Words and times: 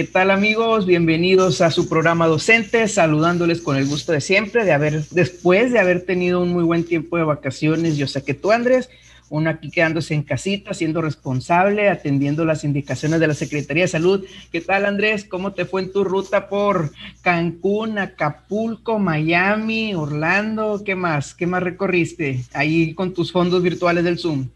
¿Qué 0.00 0.06
tal 0.06 0.30
amigos? 0.30 0.86
Bienvenidos 0.86 1.60
a 1.60 1.72
su 1.72 1.88
programa 1.88 2.28
docente, 2.28 2.86
saludándoles 2.86 3.60
con 3.60 3.76
el 3.76 3.88
gusto 3.88 4.12
de 4.12 4.20
siempre, 4.20 4.64
de 4.64 4.70
haber, 4.70 5.02
después 5.10 5.72
de 5.72 5.80
haber 5.80 6.06
tenido 6.06 6.40
un 6.40 6.52
muy 6.52 6.62
buen 6.62 6.84
tiempo 6.84 7.16
de 7.16 7.24
vacaciones, 7.24 7.96
yo 7.96 8.06
sé 8.06 8.22
que 8.22 8.32
tú 8.32 8.52
Andrés, 8.52 8.90
uno 9.28 9.50
aquí 9.50 9.72
quedándose 9.72 10.14
en 10.14 10.22
casita, 10.22 10.72
siendo 10.72 11.02
responsable, 11.02 11.88
atendiendo 11.88 12.44
las 12.44 12.62
indicaciones 12.62 13.18
de 13.18 13.26
la 13.26 13.34
Secretaría 13.34 13.82
de 13.82 13.88
Salud. 13.88 14.24
¿Qué 14.52 14.60
tal 14.60 14.86
Andrés? 14.86 15.24
¿Cómo 15.24 15.52
te 15.52 15.64
fue 15.64 15.82
en 15.82 15.90
tu 15.90 16.04
ruta 16.04 16.48
por 16.48 16.92
Cancún, 17.20 17.98
Acapulco, 17.98 19.00
Miami, 19.00 19.96
Orlando? 19.96 20.80
¿Qué 20.84 20.94
más? 20.94 21.34
¿Qué 21.34 21.48
más 21.48 21.64
recorriste 21.64 22.44
ahí 22.54 22.94
con 22.94 23.14
tus 23.14 23.32
fondos 23.32 23.64
virtuales 23.64 24.04
del 24.04 24.20
Zoom? 24.20 24.46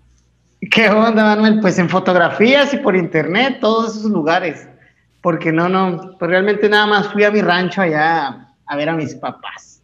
¿Qué 0.70 0.88
onda, 0.88 1.24
Manuel? 1.24 1.59
Pues 1.59 1.80
en 1.80 1.88
fotografías 1.88 2.72
y 2.72 2.77
por 2.77 2.95
internet, 2.95 3.59
todos 3.61 3.96
esos 3.96 4.12
lugares 4.12 4.68
porque 5.23 5.52
no, 5.52 5.68
no, 5.68 6.16
pues 6.18 6.30
realmente 6.30 6.68
nada 6.68 6.86
más 6.86 7.09
fui 7.09 7.25
a 7.25 7.30
mi 7.30 7.41
rancho 7.41 7.80
allá 7.80 8.48
a 8.66 8.77
ver 8.77 8.88
a 8.88 8.96
mis 8.96 9.15
papás. 9.15 9.80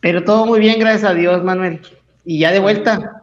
Pero 0.00 0.22
todo 0.22 0.46
muy 0.46 0.60
bien, 0.60 0.78
gracias 0.78 1.10
a 1.10 1.14
Dios, 1.14 1.42
Manuel. 1.42 1.80
Y 2.24 2.40
ya 2.40 2.52
de 2.52 2.58
vuelta, 2.58 3.22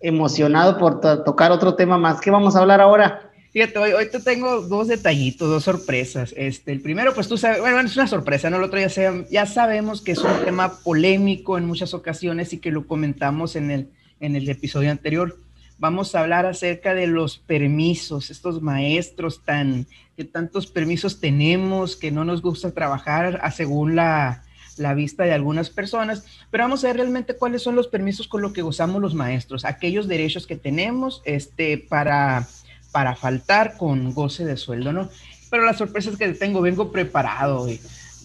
emocionado 0.00 0.78
por 0.78 1.00
tocar 1.00 1.50
otro 1.50 1.74
tema 1.74 1.96
más. 1.96 2.20
¿Qué 2.20 2.30
vamos 2.30 2.54
a 2.54 2.60
hablar 2.60 2.80
ahora? 2.80 3.30
Fíjate, 3.50 3.78
hoy, 3.78 4.10
te 4.10 4.20
tengo 4.20 4.60
dos 4.60 4.88
detallitos, 4.88 5.48
dos 5.48 5.64
sorpresas. 5.64 6.34
Este, 6.36 6.70
el 6.70 6.82
primero, 6.82 7.14
pues 7.14 7.28
tú 7.28 7.38
sabes, 7.38 7.60
bueno, 7.60 7.80
es 7.80 7.96
una 7.96 8.06
sorpresa, 8.06 8.50
¿no? 8.50 8.58
El 8.58 8.64
otro 8.64 8.78
ya, 8.78 9.24
ya 9.30 9.46
sabemos 9.46 10.02
que 10.02 10.12
es 10.12 10.18
un 10.18 10.44
tema 10.44 10.78
polémico 10.80 11.56
en 11.56 11.64
muchas 11.64 11.94
ocasiones 11.94 12.52
y 12.52 12.58
que 12.58 12.70
lo 12.70 12.86
comentamos 12.86 13.56
en 13.56 13.70
el, 13.70 13.88
en 14.20 14.36
el 14.36 14.48
episodio 14.48 14.90
anterior 14.90 15.38
vamos 15.78 16.14
a 16.14 16.20
hablar 16.20 16.46
acerca 16.46 16.94
de 16.94 17.06
los 17.06 17.38
permisos, 17.38 18.30
estos 18.30 18.60
maestros 18.60 19.44
tan, 19.44 19.86
que 20.16 20.24
tantos 20.24 20.66
permisos 20.66 21.20
tenemos, 21.20 21.96
que 21.96 22.10
no 22.10 22.24
nos 22.24 22.42
gusta 22.42 22.72
trabajar 22.72 23.40
a 23.42 23.50
según 23.50 23.96
la, 23.96 24.44
vista 24.94 25.24
de 25.24 25.32
algunas 25.32 25.70
personas, 25.70 26.24
pero 26.50 26.64
vamos 26.64 26.84
a 26.84 26.88
ver 26.88 26.96
realmente 26.96 27.34
cuáles 27.34 27.62
son 27.62 27.74
los 27.74 27.88
permisos 27.88 28.28
con 28.28 28.42
los 28.42 28.52
que 28.52 28.62
gozamos 28.62 29.02
los 29.02 29.14
maestros, 29.14 29.64
aquellos 29.64 30.06
derechos 30.06 30.46
que 30.46 30.56
tenemos 30.56 31.20
este, 31.24 31.78
para, 31.78 32.46
para 32.92 33.16
faltar 33.16 33.76
con 33.76 34.12
goce 34.12 34.44
de 34.44 34.56
sueldo, 34.56 34.92
¿no? 34.92 35.08
Pero 35.50 35.64
las 35.64 35.78
sorpresas 35.78 36.16
que 36.16 36.28
tengo, 36.28 36.60
vengo 36.60 36.92
preparado, 36.92 37.66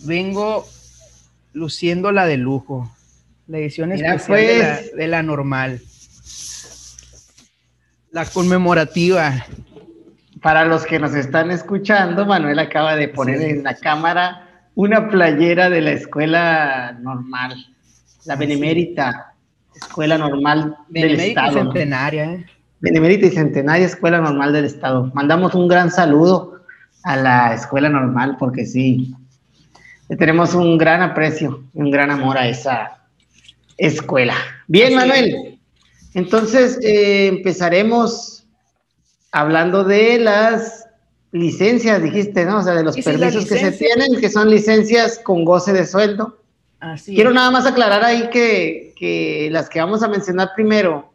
vengo 0.04 0.68
luciendo 1.54 2.12
la 2.12 2.28
de 2.28 2.38
lujo, 2.38 2.92
la 3.48 3.58
edición 3.58 3.92
especial 3.92 4.38
de, 4.38 4.58
la, 4.60 4.76
pues. 4.78 4.96
de 4.96 5.08
la 5.08 5.24
normal. 5.24 5.82
La 8.14 8.26
conmemorativa. 8.26 9.34
Para 10.44 10.66
los 10.66 10.86
que 10.86 11.00
nos 11.00 11.16
están 11.16 11.50
escuchando, 11.50 12.28
Manuel 12.28 12.60
acaba 12.60 12.96
de 12.96 13.08
poner 13.08 13.42
en 13.42 13.64
la 13.64 13.74
cámara 13.74 14.68
una 14.76 15.10
playera 15.10 15.72
de 15.72 15.82
la 15.82 15.92
escuela 15.94 16.96
normal, 17.02 17.56
la 18.26 18.36
Benemérita, 18.36 19.34
Escuela 19.76 20.20
Normal 20.20 20.78
del 20.90 21.20
Estado. 21.20 21.48
Benemérita 21.48 21.74
Centenaria. 21.74 22.46
Benemérita 22.82 23.26
y 23.26 23.32
Centenaria, 23.32 23.86
Escuela 23.88 24.22
Normal 24.22 24.54
del 24.54 24.66
Estado. 24.66 25.12
Mandamos 25.16 25.56
un 25.56 25.68
gran 25.68 25.90
saludo 25.90 26.62
a 27.02 27.16
la 27.16 27.56
Escuela 27.56 27.90
Normal 27.90 28.36
porque 28.38 28.68
sí, 28.68 29.16
le 30.08 30.18
tenemos 30.18 30.54
un 30.54 30.78
gran 30.78 31.02
aprecio 31.02 31.64
y 31.74 31.82
un 31.82 31.90
gran 31.90 32.12
amor 32.12 32.38
a 32.38 32.48
esa 32.48 33.00
escuela. 33.76 34.36
Bien, 34.68 34.94
Manuel. 34.94 35.53
Entonces, 36.14 36.80
eh, 36.82 37.28
empezaremos 37.28 38.46
hablando 39.32 39.84
de 39.84 40.20
las 40.20 40.88
licencias, 41.32 42.02
dijiste, 42.02 42.46
¿no? 42.46 42.60
O 42.60 42.62
sea, 42.62 42.74
de 42.74 42.84
los 42.84 42.96
permisos 42.98 43.46
que 43.46 43.58
se 43.58 43.72
tienen, 43.72 44.20
que 44.20 44.30
son 44.30 44.50
licencias 44.50 45.20
con 45.20 45.44
goce 45.44 45.74
de 45.74 45.86
sueldo. 45.86 46.38
Así 46.80 47.16
Quiero 47.16 47.32
nada 47.32 47.50
más 47.50 47.66
aclarar 47.66 48.04
ahí 48.04 48.30
que, 48.30 48.94
que, 48.96 49.50
las 49.52 49.70
que 49.70 49.80
vamos 49.80 50.04
a 50.04 50.08
mencionar 50.08 50.52
primero, 50.56 51.12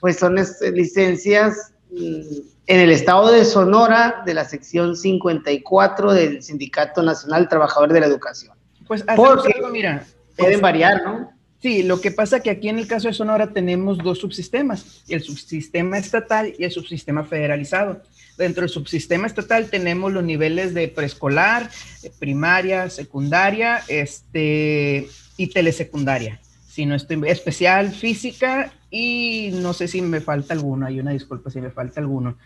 pues 0.00 0.18
son 0.18 0.36
licencias 0.72 1.72
mm, 1.90 2.20
en 2.66 2.80
el 2.80 2.90
estado 2.90 3.30
de 3.30 3.44
Sonora 3.44 4.22
de 4.26 4.34
la 4.34 4.44
sección 4.44 4.96
54 4.96 6.12
del 6.12 6.42
Sindicato 6.42 7.02
Nacional 7.02 7.48
Trabajador 7.48 7.92
de 7.92 8.00
la 8.00 8.06
Educación. 8.06 8.56
Pues 8.86 9.04
Porque 9.14 9.54
mira, 9.70 10.04
pueden 10.36 10.60
variar, 10.60 11.02
¿no? 11.04 11.31
Sí, 11.62 11.84
lo 11.84 12.00
que 12.00 12.10
pasa 12.10 12.40
que 12.40 12.50
aquí 12.50 12.68
en 12.68 12.80
el 12.80 12.88
caso 12.88 13.06
de 13.06 13.14
Sonora 13.14 13.52
tenemos 13.52 13.98
dos 13.98 14.18
subsistemas, 14.18 15.04
el 15.08 15.22
subsistema 15.22 15.96
estatal 15.96 16.52
y 16.58 16.64
el 16.64 16.72
subsistema 16.72 17.22
federalizado. 17.22 18.02
Dentro 18.36 18.62
del 18.62 18.68
subsistema 18.68 19.28
estatal 19.28 19.70
tenemos 19.70 20.12
los 20.12 20.24
niveles 20.24 20.74
de 20.74 20.88
preescolar, 20.88 21.70
eh, 22.02 22.10
primaria, 22.18 22.90
secundaria 22.90 23.80
este, 23.86 25.06
y 25.36 25.46
telesecundaria. 25.46 26.40
Si 26.68 26.84
no 26.84 26.96
estoy 26.96 27.22
especial, 27.26 27.92
física 27.92 28.72
y 28.90 29.50
no 29.52 29.72
sé 29.72 29.86
si 29.86 30.02
me 30.02 30.20
falta 30.20 30.54
alguno, 30.54 30.86
hay 30.86 30.98
una 30.98 31.12
disculpa 31.12 31.50
si 31.50 31.60
me 31.60 31.70
falta 31.70 32.00
alguno. 32.00 32.38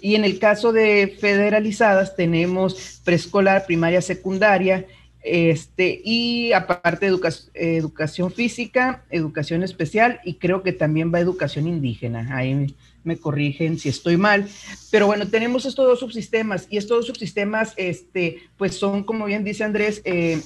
Y 0.00 0.16
en 0.16 0.24
el 0.24 0.40
caso 0.40 0.72
de 0.72 1.16
federalizadas 1.20 2.16
tenemos 2.16 3.00
preescolar, 3.04 3.66
primaria, 3.66 4.02
secundaria 4.02 4.84
este, 5.26 6.02
y 6.04 6.52
aparte 6.52 7.10
de 7.10 7.18
educación 7.54 8.30
física, 8.30 9.04
educación 9.08 9.62
especial 9.62 10.20
y 10.22 10.34
creo 10.34 10.62
que 10.62 10.74
también 10.74 11.12
va 11.12 11.18
educación 11.18 11.66
indígena. 11.66 12.28
Ahí 12.36 12.74
me, 13.04 13.16
corrigen 13.16 13.78
si 13.78 13.88
estoy 13.88 14.18
mal. 14.18 14.46
Pero 14.90 15.06
bueno, 15.06 15.26
tenemos 15.26 15.64
estos 15.64 15.86
dos 15.86 16.00
subsistemas 16.00 16.66
y 16.68 16.76
estos 16.76 16.98
dos 16.98 17.06
subsistemas, 17.06 17.72
este, 17.78 18.42
pues 18.58 18.76
son, 18.76 19.02
como 19.02 19.24
bien 19.24 19.44
dice 19.44 19.64
Andrés, 19.64 20.02
eh, 20.04 20.42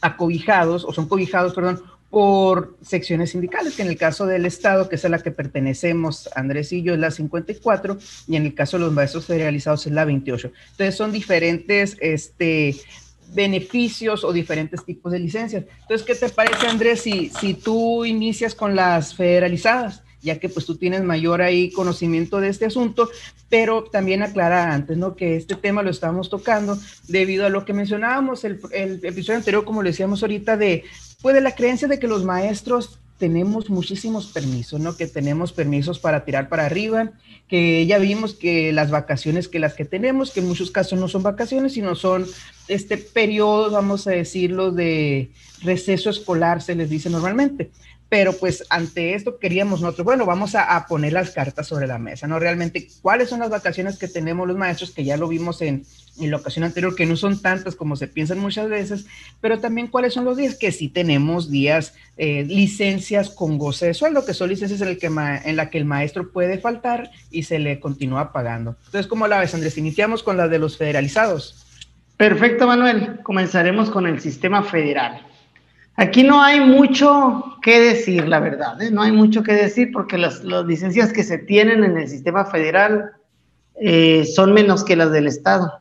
acobijados 0.00 0.84
o 0.84 0.92
son 0.92 1.08
cobijados, 1.08 1.52
perdón, 1.52 1.82
por 2.08 2.76
secciones 2.80 3.30
sindicales, 3.30 3.74
que 3.74 3.82
en 3.82 3.88
el 3.88 3.98
caso 3.98 4.26
del 4.26 4.46
Estado, 4.46 4.88
que 4.88 4.94
es 4.94 5.04
a 5.04 5.08
la 5.08 5.18
que 5.18 5.32
pertenecemos, 5.32 6.28
Andrés 6.36 6.72
y 6.72 6.82
yo, 6.82 6.94
es 6.94 7.00
la 7.00 7.10
54, 7.10 7.98
y 8.28 8.36
en 8.36 8.46
el 8.46 8.54
caso 8.54 8.78
de 8.78 8.84
los 8.84 8.92
maestros 8.92 9.26
federalizados 9.26 9.86
es 9.86 9.92
la 9.92 10.04
28. 10.04 10.52
Entonces 10.70 10.94
son 10.94 11.12
diferentes 11.12 11.96
este, 12.00 12.76
beneficios 13.34 14.24
o 14.24 14.32
diferentes 14.32 14.84
tipos 14.84 15.12
de 15.12 15.18
licencias. 15.18 15.64
Entonces, 15.82 16.06
¿qué 16.06 16.14
te 16.14 16.28
parece, 16.28 16.66
Andrés, 16.66 17.02
si, 17.02 17.30
si 17.30 17.54
tú 17.54 18.04
inicias 18.04 18.54
con 18.54 18.74
las 18.74 19.14
federalizadas? 19.14 20.02
ya 20.20 20.38
que 20.38 20.48
pues 20.48 20.66
tú 20.66 20.76
tienes 20.76 21.02
mayor 21.04 21.42
ahí 21.42 21.70
conocimiento 21.70 22.40
de 22.40 22.48
este 22.48 22.66
asunto, 22.66 23.08
pero 23.48 23.84
también 23.84 24.22
aclarar 24.22 24.70
antes, 24.70 24.96
¿no? 24.96 25.14
Que 25.14 25.36
este 25.36 25.54
tema 25.54 25.82
lo 25.82 25.90
estamos 25.90 26.28
tocando 26.28 26.78
debido 27.06 27.46
a 27.46 27.50
lo 27.50 27.64
que 27.64 27.72
mencionábamos 27.72 28.44
el, 28.44 28.60
el 28.72 29.04
episodio 29.04 29.38
anterior, 29.38 29.64
como 29.64 29.82
le 29.82 29.90
decíamos 29.90 30.22
ahorita, 30.22 30.56
de, 30.56 30.84
pues 31.22 31.34
de 31.34 31.40
la 31.40 31.54
creencia 31.54 31.88
de 31.88 31.98
que 31.98 32.08
los 32.08 32.24
maestros 32.24 32.98
tenemos 33.18 33.68
muchísimos 33.68 34.28
permisos, 34.28 34.80
¿no? 34.80 34.96
Que 34.96 35.06
tenemos 35.06 35.52
permisos 35.52 35.98
para 35.98 36.24
tirar 36.24 36.48
para 36.48 36.66
arriba, 36.66 37.10
que 37.48 37.84
ya 37.86 37.98
vimos 37.98 38.34
que 38.34 38.72
las 38.72 38.90
vacaciones 38.90 39.48
que 39.48 39.58
las 39.58 39.74
que 39.74 39.84
tenemos, 39.84 40.30
que 40.30 40.40
en 40.40 40.46
muchos 40.46 40.70
casos 40.70 40.98
no 40.98 41.08
son 41.08 41.24
vacaciones, 41.24 41.72
sino 41.72 41.96
son 41.96 42.26
este 42.68 42.96
periodo, 42.96 43.70
vamos 43.70 44.06
a 44.06 44.12
decirlo, 44.12 44.70
de 44.70 45.32
receso 45.62 46.10
escolar, 46.10 46.62
se 46.62 46.74
les 46.74 46.90
dice 46.90 47.10
normalmente. 47.10 47.70
Pero 48.08 48.32
pues 48.32 48.64
ante 48.70 49.14
esto 49.14 49.38
queríamos 49.38 49.82
nosotros, 49.82 50.06
bueno, 50.06 50.24
vamos 50.24 50.54
a, 50.54 50.86
poner 50.88 51.12
las 51.12 51.30
cartas 51.30 51.66
sobre 51.66 51.86
la 51.86 51.98
mesa, 51.98 52.26
¿no? 52.26 52.38
Realmente, 52.38 52.88
¿cuáles 53.02 53.28
son 53.28 53.40
las 53.40 53.50
vacaciones 53.50 53.98
que 53.98 54.08
tenemos 54.08 54.48
los 54.48 54.56
maestros? 54.56 54.92
Que 54.92 55.04
ya 55.04 55.18
lo 55.18 55.28
vimos 55.28 55.60
en, 55.60 55.84
en 56.18 56.30
la 56.30 56.38
ocasión 56.38 56.64
anterior, 56.64 56.94
que 56.94 57.04
no 57.04 57.16
son 57.16 57.42
tantas 57.42 57.74
como 57.74 57.96
se 57.96 58.08
piensan 58.08 58.38
muchas 58.38 58.70
veces, 58.70 59.04
pero 59.42 59.60
también 59.60 59.88
cuáles 59.88 60.14
son 60.14 60.24
los 60.24 60.38
días 60.38 60.54
que 60.54 60.72
sí 60.72 60.88
tenemos 60.88 61.50
días, 61.50 61.92
eh, 62.16 62.44
licencias 62.44 63.28
con 63.28 63.58
goce 63.58 63.86
de 63.86 63.94
sueldo, 63.94 64.24
que 64.24 64.32
son 64.32 64.48
licencias 64.48 64.80
en, 64.80 64.88
el 64.88 64.98
que 64.98 65.10
la 65.10 65.68
que 65.68 65.76
el 65.76 65.84
maestro 65.84 66.32
puede 66.32 66.58
faltar 66.58 67.10
y 67.30 67.42
se 67.42 67.58
le 67.58 67.78
continúa 67.78 68.32
pagando. 68.32 68.76
Entonces, 68.86 69.06
¿cómo 69.06 69.28
la 69.28 69.38
ves, 69.38 69.52
Andrés? 69.52 69.76
Iniciamos 69.76 70.22
con 70.22 70.38
la 70.38 70.48
de 70.48 70.58
los 70.58 70.78
federalizados. 70.78 71.67
Perfecto, 72.18 72.66
Manuel. 72.66 73.20
Comenzaremos 73.22 73.90
con 73.90 74.04
el 74.06 74.20
sistema 74.20 74.64
federal. 74.64 75.24
Aquí 75.94 76.24
no 76.24 76.42
hay 76.42 76.58
mucho 76.60 77.56
que 77.62 77.78
decir, 77.80 78.26
la 78.26 78.40
verdad, 78.40 78.82
¿eh? 78.82 78.90
no 78.90 79.02
hay 79.02 79.12
mucho 79.12 79.44
que 79.44 79.52
decir 79.52 79.90
porque 79.92 80.18
las, 80.18 80.42
licencias 80.44 81.12
que 81.12 81.22
se 81.22 81.38
tienen 81.38 81.84
en 81.84 81.96
el 81.96 82.08
sistema 82.08 82.44
federal 82.44 83.12
eh, 83.80 84.24
son 84.24 84.52
menos 84.52 84.84
que 84.84 84.96
las 84.96 85.12
del 85.12 85.28
Estado. 85.28 85.72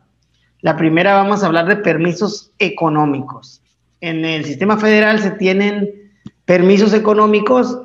La 0.62 0.78
primera 0.78 1.16
vamos 1.16 1.42
a 1.42 1.48
hablar 1.48 1.68
de 1.68 1.78
permisos 1.78 2.52
económicos. 2.60 3.62
En 4.02 4.24
el 4.24 4.46
sistema 4.46 4.78
federal 4.78 5.20
se 5.20 5.32
tienen 5.32 6.12
permisos 6.46 6.94
económicos 6.94 7.80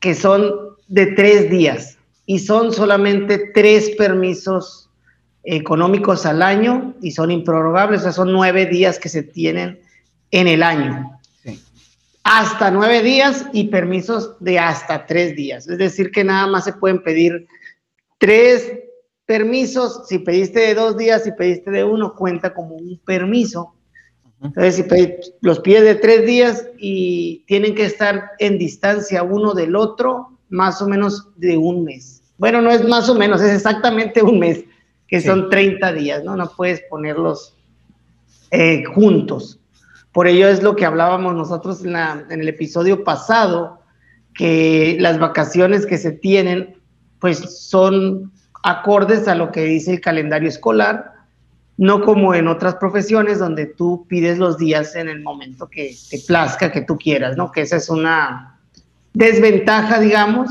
que 0.00 0.14
son 0.14 0.54
de 0.88 1.06
tres 1.08 1.50
días 1.50 1.98
y 2.24 2.38
son 2.38 2.72
solamente 2.72 3.52
tres 3.54 3.90
permisos 3.96 4.83
económicos 5.44 6.26
al 6.26 6.42
año 6.42 6.94
y 7.00 7.10
son 7.12 7.30
improrrogables, 7.30 8.00
o 8.00 8.02
sea, 8.04 8.12
son 8.12 8.32
nueve 8.32 8.66
días 8.66 8.98
que 8.98 9.08
se 9.08 9.22
tienen 9.22 9.80
en 10.30 10.48
el 10.48 10.62
año 10.62 11.14
hasta 12.24 12.70
nueve 12.70 13.02
días 13.02 13.46
y 13.52 13.64
permisos 13.64 14.36
de 14.40 14.58
hasta 14.58 15.06
tres 15.06 15.36
días. 15.36 15.68
Es 15.68 15.78
decir, 15.78 16.10
que 16.10 16.24
nada 16.24 16.46
más 16.46 16.64
se 16.64 16.72
pueden 16.72 17.02
pedir 17.02 17.46
tres 18.18 18.72
permisos, 19.26 20.08
si 20.08 20.18
pediste 20.18 20.60
de 20.60 20.74
dos 20.74 20.96
días, 20.96 21.24
si 21.24 21.32
pediste 21.32 21.70
de 21.70 21.84
uno, 21.84 22.14
cuenta 22.14 22.54
como 22.54 22.76
un 22.76 22.98
permiso. 23.04 23.74
Entonces, 24.42 24.76
si 24.76 24.84
los 25.40 25.60
pides 25.60 25.84
de 25.84 25.94
tres 25.94 26.26
días 26.26 26.66
y 26.78 27.44
tienen 27.46 27.74
que 27.74 27.84
estar 27.84 28.32
en 28.38 28.58
distancia 28.58 29.22
uno 29.22 29.54
del 29.54 29.76
otro, 29.76 30.38
más 30.48 30.80
o 30.82 30.88
menos 30.88 31.28
de 31.36 31.56
un 31.56 31.84
mes. 31.84 32.22
Bueno, 32.36 32.60
no 32.60 32.70
es 32.70 32.86
más 32.86 33.08
o 33.08 33.14
menos, 33.14 33.40
es 33.42 33.54
exactamente 33.54 34.22
un 34.22 34.38
mes, 34.38 34.64
que 35.08 35.20
son 35.20 35.50
30 35.50 35.92
días, 35.92 36.24
¿no? 36.24 36.36
No 36.36 36.50
puedes 36.50 36.80
ponerlos 36.82 37.54
eh, 38.50 38.84
juntos. 38.84 39.60
Por 40.12 40.26
ello 40.26 40.48
es 40.48 40.62
lo 40.62 40.76
que 40.76 40.86
hablábamos 40.86 41.34
nosotros 41.34 41.84
en, 41.84 41.96
en 41.96 42.40
el 42.40 42.48
episodio 42.48 43.04
pasado, 43.04 43.80
que 44.34 44.96
las 45.00 45.18
vacaciones 45.18 45.86
que 45.86 45.98
se 45.98 46.12
tienen, 46.12 46.76
pues 47.20 47.60
son 47.60 48.32
acordes 48.62 49.28
a 49.28 49.34
lo 49.34 49.52
que 49.52 49.64
dice 49.64 49.92
el 49.92 50.00
calendario 50.00 50.48
escolar, 50.48 51.12
no 51.76 52.02
como 52.02 52.34
en 52.34 52.48
otras 52.48 52.76
profesiones 52.76 53.38
donde 53.38 53.66
tú 53.66 54.06
pides 54.08 54.38
los 54.38 54.58
días 54.58 54.94
en 54.94 55.08
el 55.08 55.22
momento 55.22 55.68
que 55.68 55.94
te 56.10 56.18
plazca, 56.20 56.72
que 56.72 56.82
tú 56.82 56.96
quieras, 56.96 57.36
¿no? 57.36 57.52
Que 57.52 57.62
esa 57.62 57.76
es 57.76 57.90
una 57.90 58.58
desventaja, 59.12 60.00
digamos, 60.00 60.50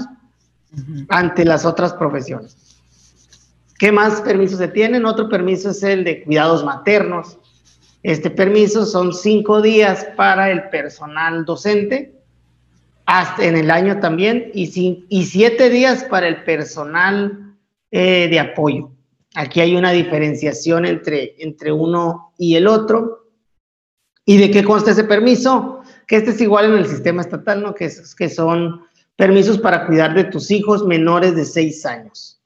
ante 1.09 1.45
las 1.45 1.65
otras 1.65 1.93
profesiones. 1.93 2.57
¿Qué 3.83 3.91
más 3.91 4.21
permisos 4.21 4.59
se 4.59 4.69
tienen? 4.69 5.05
Otro 5.05 5.27
permiso 5.27 5.71
es 5.71 5.83
el 5.83 6.05
de 6.05 6.23
cuidados 6.23 6.63
maternos. 6.63 7.37
Este 8.01 8.29
permiso 8.29 8.85
son 8.85 9.13
cinco 9.13 9.61
días 9.61 10.07
para 10.15 10.49
el 10.51 10.69
personal 10.69 11.43
docente, 11.43 12.15
hasta 13.05 13.43
en 13.43 13.57
el 13.57 13.69
año 13.69 13.99
también, 13.99 14.51
y, 14.53 14.67
siete 15.25 15.69
días 15.69 16.05
para 16.05 16.29
el 16.29 16.45
personal 16.45 17.57
eh, 17.91 18.29
de 18.29 18.39
apoyo. 18.39 18.89
Aquí 19.35 19.59
hay 19.59 19.75
una 19.75 19.91
diferenciación 19.91 20.85
entre, 20.85 21.35
uno 21.73 22.31
y 22.37 22.55
el 22.55 22.67
otro. 22.67 23.27
¿Y 24.23 24.37
de 24.37 24.49
qué 24.49 24.63
consta 24.63 24.91
ese 24.91 25.03
permiso? 25.03 25.81
Que 26.07 26.15
este 26.15 26.29
es 26.29 26.39
igual 26.39 26.71
en 26.71 26.77
el 26.77 26.87
sistema 26.87 27.21
estatal, 27.21 27.61
¿no? 27.61 27.75
Que, 27.75 27.91
que 28.17 28.29
son 28.29 28.85
permisos 29.17 29.57
para 29.57 29.87
cuidar 29.87 30.13
de 30.13 30.23
tus 30.23 30.51
hijos 30.51 30.85
menores 30.85 31.35
de 31.35 31.43
seis 31.43 31.85
años. 31.85 32.39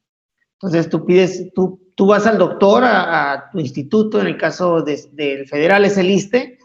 Entonces 0.59 0.89
tú 0.89 1.05
pides, 1.05 1.53
tú, 1.53 1.79
tú 1.95 2.07
vas 2.07 2.25
al 2.25 2.39
doctor, 2.39 2.83
a, 2.83 3.49
tu 3.51 3.59
instituto, 3.59 4.19
en 4.19 4.27
el 4.27 4.37
caso 4.37 4.81
del 4.81 5.47
federal 5.47 5.85
es 5.85 5.97
el 5.97 6.09
ISTE, 6.09 6.57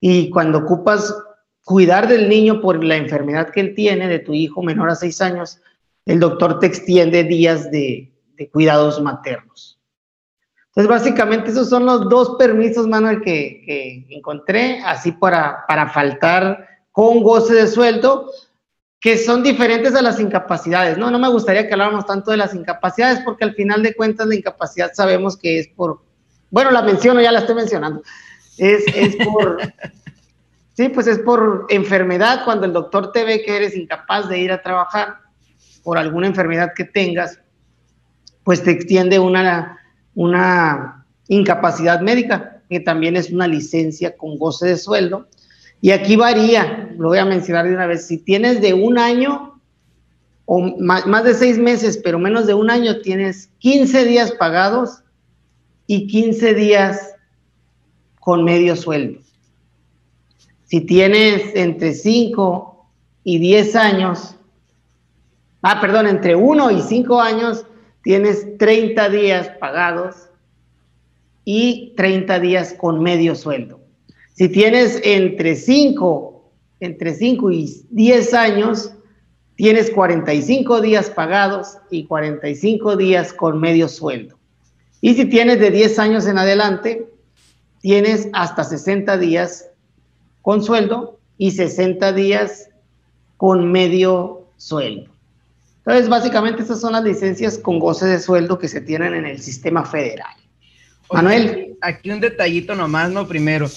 y 0.00 0.30
cuando 0.30 0.58
ocupas 0.58 1.14
cuidar 1.62 2.08
del 2.08 2.28
niño 2.28 2.60
por 2.62 2.82
la 2.82 2.96
enfermedad 2.96 3.50
que 3.50 3.60
él 3.60 3.74
tiene, 3.74 4.08
de 4.08 4.18
tu 4.18 4.32
hijo 4.32 4.62
menor 4.62 4.88
a 4.88 4.94
seis 4.94 5.20
años, 5.20 5.60
el 6.06 6.20
doctor 6.20 6.58
te 6.58 6.66
extiende 6.66 7.24
días 7.24 7.70
de, 7.70 8.12
cuidados 8.50 9.00
maternos. 9.00 9.78
Entonces, 10.68 10.88
básicamente 10.88 11.50
esos 11.50 11.68
son 11.68 11.86
los 11.86 12.08
dos 12.08 12.36
permisos, 12.38 12.86
Manuel, 12.86 13.20
que, 13.20 13.62
que 13.64 14.06
encontré, 14.16 14.80
así 14.84 15.12
para, 15.12 15.64
para 15.68 15.88
faltar 15.90 16.66
con 16.92 17.22
goce 17.22 17.54
de 17.54 17.66
sueldo, 17.66 18.30
que 19.04 19.18
son 19.18 19.42
diferentes 19.42 19.94
a 19.94 20.00
las 20.00 20.18
incapacidades, 20.18 20.96
¿no? 20.96 21.10
No 21.10 21.18
me 21.18 21.28
gustaría 21.28 21.66
que 21.66 21.74
habláramos 21.74 22.06
tanto 22.06 22.30
de 22.30 22.38
las 22.38 22.54
incapacidades, 22.54 23.20
porque 23.22 23.44
al 23.44 23.54
final 23.54 23.82
de 23.82 23.94
cuentas 23.94 24.26
la 24.26 24.34
incapacidad 24.34 24.94
sabemos 24.94 25.36
que 25.36 25.58
es 25.58 25.68
por, 25.68 26.02
bueno, 26.48 26.70
la 26.70 26.80
menciono, 26.80 27.20
ya 27.20 27.30
la 27.30 27.40
estoy 27.40 27.54
mencionando, 27.54 28.02
es, 28.56 28.82
es 28.96 29.14
por, 29.16 29.58
sí, 30.72 30.88
pues 30.88 31.06
es 31.06 31.18
por 31.18 31.66
enfermedad, 31.68 32.46
cuando 32.46 32.64
el 32.64 32.72
doctor 32.72 33.12
te 33.12 33.24
ve 33.24 33.42
que 33.42 33.54
eres 33.54 33.76
incapaz 33.76 34.26
de 34.30 34.38
ir 34.38 34.50
a 34.50 34.62
trabajar 34.62 35.18
por 35.82 35.98
alguna 35.98 36.26
enfermedad 36.26 36.72
que 36.74 36.84
tengas, 36.84 37.38
pues 38.42 38.62
te 38.62 38.70
extiende 38.70 39.18
una, 39.18 39.80
una 40.14 41.04
incapacidad 41.28 42.00
médica, 42.00 42.62
que 42.70 42.80
también 42.80 43.16
es 43.16 43.30
una 43.30 43.48
licencia 43.48 44.16
con 44.16 44.38
goce 44.38 44.66
de 44.66 44.78
sueldo. 44.78 45.28
Y 45.84 45.90
aquí 45.90 46.16
varía, 46.16 46.88
lo 46.96 47.08
voy 47.08 47.18
a 47.18 47.26
mencionar 47.26 47.66
de 47.66 47.74
una 47.74 47.86
vez, 47.86 48.06
si 48.06 48.16
tienes 48.16 48.62
de 48.62 48.72
un 48.72 48.96
año 48.96 49.60
o 50.46 50.74
más, 50.78 51.24
de 51.24 51.34
seis 51.34 51.58
meses, 51.58 52.00
pero 52.02 52.18
menos 52.18 52.46
de 52.46 52.54
un 52.54 52.70
año, 52.70 53.02
tienes 53.02 53.50
15 53.58 54.06
días 54.06 54.32
pagados 54.32 55.02
y 55.86 56.06
15 56.06 56.54
días 56.54 57.14
con 58.18 58.44
medio 58.44 58.76
sueldo. 58.76 59.20
Si 60.64 60.80
tienes 60.80 61.54
entre 61.54 61.92
5 61.92 62.86
y 63.22 63.38
10 63.38 63.76
años, 63.76 64.36
ah, 65.60 65.82
perdón, 65.82 66.06
entre 66.06 66.34
1 66.34 66.70
y 66.70 66.80
5 66.80 67.20
años, 67.20 67.66
tienes 68.02 68.56
30 68.56 69.10
días 69.10 69.50
pagados 69.60 70.30
y 71.44 71.92
30 71.94 72.40
días 72.40 72.72
con 72.72 73.02
medio 73.02 73.34
sueldo. 73.34 73.83
Si 74.34 74.48
tienes 74.48 75.00
entre 75.04 75.54
5, 75.54 76.52
entre 76.80 77.14
5 77.14 77.50
y 77.52 77.86
10 77.90 78.34
años, 78.34 78.92
tienes 79.54 79.90
45 79.90 80.80
días 80.80 81.08
pagados 81.08 81.78
y 81.90 82.04
45 82.04 82.96
días 82.96 83.32
con 83.32 83.60
medio 83.60 83.88
sueldo. 83.88 84.36
Y 85.00 85.14
si 85.14 85.26
tienes 85.26 85.60
de 85.60 85.70
10 85.70 85.98
años 86.00 86.26
en 86.26 86.38
adelante, 86.38 87.08
tienes 87.80 88.28
hasta 88.32 88.64
60 88.64 89.18
días 89.18 89.68
con 90.42 90.64
sueldo 90.64 91.20
y 91.38 91.52
60 91.52 92.12
días 92.12 92.70
con 93.36 93.70
medio 93.70 94.48
sueldo. 94.56 95.10
Entonces, 95.78 96.08
básicamente 96.08 96.62
estas 96.62 96.80
son 96.80 96.94
las 96.94 97.04
licencias 97.04 97.56
con 97.58 97.78
goce 97.78 98.06
de 98.06 98.18
sueldo 98.18 98.58
que 98.58 98.68
se 98.68 98.80
tienen 98.80 99.14
en 99.14 99.26
el 99.26 99.40
sistema 99.40 99.84
federal. 99.84 100.34
Manuel. 101.12 101.76
Aquí 101.82 102.10
un 102.10 102.20
detallito 102.20 102.74
nomás, 102.74 103.10
¿no? 103.10 103.28
Primero, 103.28 103.68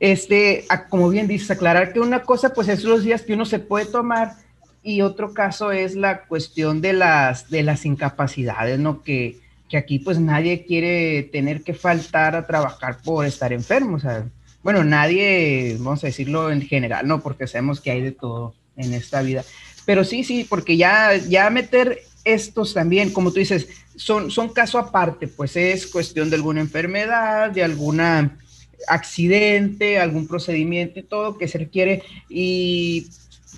este, 0.00 0.64
como 0.88 1.08
bien 1.08 1.28
dices, 1.28 1.50
aclarar 1.50 1.92
que 1.92 2.00
una 2.00 2.22
cosa, 2.22 2.52
pues 2.52 2.68
es 2.68 2.84
los 2.84 3.04
días 3.04 3.22
que 3.22 3.34
uno 3.34 3.44
se 3.44 3.58
puede 3.58 3.86
tomar 3.86 4.34
y 4.82 5.00
otro 5.00 5.32
caso 5.32 5.72
es 5.72 5.94
la 5.94 6.24
cuestión 6.24 6.80
de 6.80 6.92
las, 6.92 7.50
de 7.50 7.62
las 7.62 7.86
incapacidades, 7.86 8.78
¿no? 8.78 9.02
Que, 9.02 9.38
que 9.68 9.78
aquí 9.78 9.98
pues 9.98 10.20
nadie 10.20 10.64
quiere 10.66 11.22
tener 11.24 11.62
que 11.62 11.74
faltar 11.74 12.36
a 12.36 12.46
trabajar 12.46 12.98
por 13.02 13.24
estar 13.24 13.52
enfermo, 13.52 13.96
o 13.96 14.00
sea, 14.00 14.26
bueno, 14.62 14.82
nadie, 14.82 15.76
vamos 15.78 16.02
a 16.04 16.06
decirlo 16.06 16.50
en 16.50 16.62
general, 16.62 17.06
¿no? 17.06 17.22
Porque 17.22 17.46
sabemos 17.46 17.80
que 17.80 17.90
hay 17.90 18.00
de 18.00 18.12
todo 18.12 18.54
en 18.76 18.94
esta 18.94 19.20
vida. 19.20 19.44
Pero 19.84 20.04
sí, 20.04 20.24
sí, 20.24 20.46
porque 20.48 20.76
ya, 20.76 21.14
ya 21.16 21.50
meter 21.50 22.00
estos 22.24 22.72
también, 22.72 23.12
como 23.12 23.30
tú 23.30 23.40
dices, 23.40 23.68
son, 23.96 24.30
son 24.30 24.48
caso 24.48 24.78
aparte, 24.78 25.28
pues 25.28 25.56
es 25.56 25.86
cuestión 25.86 26.30
de 26.30 26.36
alguna 26.36 26.62
enfermedad, 26.62 27.50
de 27.50 27.62
alguna 27.62 28.38
accidente, 28.88 29.98
algún 29.98 30.26
procedimiento 30.26 30.98
y 31.00 31.02
todo 31.02 31.38
que 31.38 31.48
se 31.48 31.58
requiere. 31.58 32.02
Y 32.28 33.08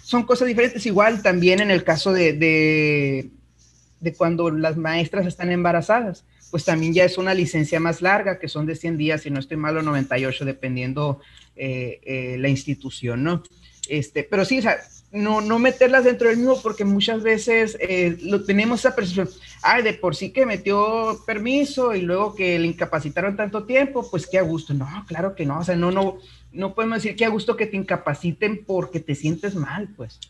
son 0.02 0.24
cosas 0.24 0.48
diferentes. 0.48 0.86
Igual 0.86 1.22
también 1.22 1.60
en 1.60 1.70
el 1.70 1.84
caso 1.84 2.12
de, 2.12 2.32
de, 2.32 4.12
cuando 4.16 4.50
las 4.50 4.76
maestras 4.76 5.26
están 5.26 5.50
embarazadas, 5.50 6.24
pues 6.50 6.64
también 6.64 6.94
ya 6.94 7.04
es 7.04 7.18
una 7.18 7.34
licencia 7.34 7.80
más 7.80 8.02
larga, 8.02 8.38
que 8.38 8.48
son 8.48 8.66
de 8.66 8.76
100 8.76 8.96
días, 8.98 9.22
si 9.22 9.30
no 9.30 9.40
estoy 9.40 9.56
mal, 9.56 9.76
o 9.76 9.82
98, 9.82 10.44
dependiendo 10.44 11.20
eh, 11.56 12.00
eh, 12.04 12.36
la 12.38 12.48
institución, 12.48 13.24
¿no? 13.24 13.42
Este, 13.88 14.22
pero 14.22 14.44
sí, 14.44 14.58
o 14.58 14.62
sea, 14.62 14.78
no, 15.16 15.40
no 15.40 15.58
meterlas 15.58 16.04
dentro 16.04 16.28
del 16.28 16.36
mismo 16.36 16.60
porque 16.62 16.84
muchas 16.84 17.22
veces 17.22 17.76
eh, 17.80 18.18
lo 18.22 18.44
tenemos 18.44 18.80
esa 18.80 18.94
percepción, 18.94 19.28
ay, 19.62 19.82
de 19.82 19.94
por 19.94 20.14
sí 20.14 20.30
que 20.30 20.44
metió 20.44 21.18
permiso 21.26 21.94
y 21.94 22.02
luego 22.02 22.34
que 22.34 22.58
le 22.58 22.66
incapacitaron 22.66 23.36
tanto 23.36 23.64
tiempo, 23.64 24.08
pues 24.10 24.26
qué 24.26 24.38
a 24.38 24.42
gusto. 24.42 24.74
No, 24.74 24.86
claro 25.06 25.34
que 25.34 25.46
no, 25.46 25.58
o 25.60 25.64
sea, 25.64 25.74
no, 25.74 25.90
no, 25.90 26.18
no 26.52 26.74
podemos 26.74 27.02
decir 27.02 27.16
que 27.16 27.24
a 27.24 27.30
gusto 27.30 27.56
que 27.56 27.66
te 27.66 27.76
incapaciten 27.76 28.64
porque 28.66 29.00
te 29.00 29.14
sientes 29.14 29.54
mal, 29.54 29.88
pues. 29.96 30.20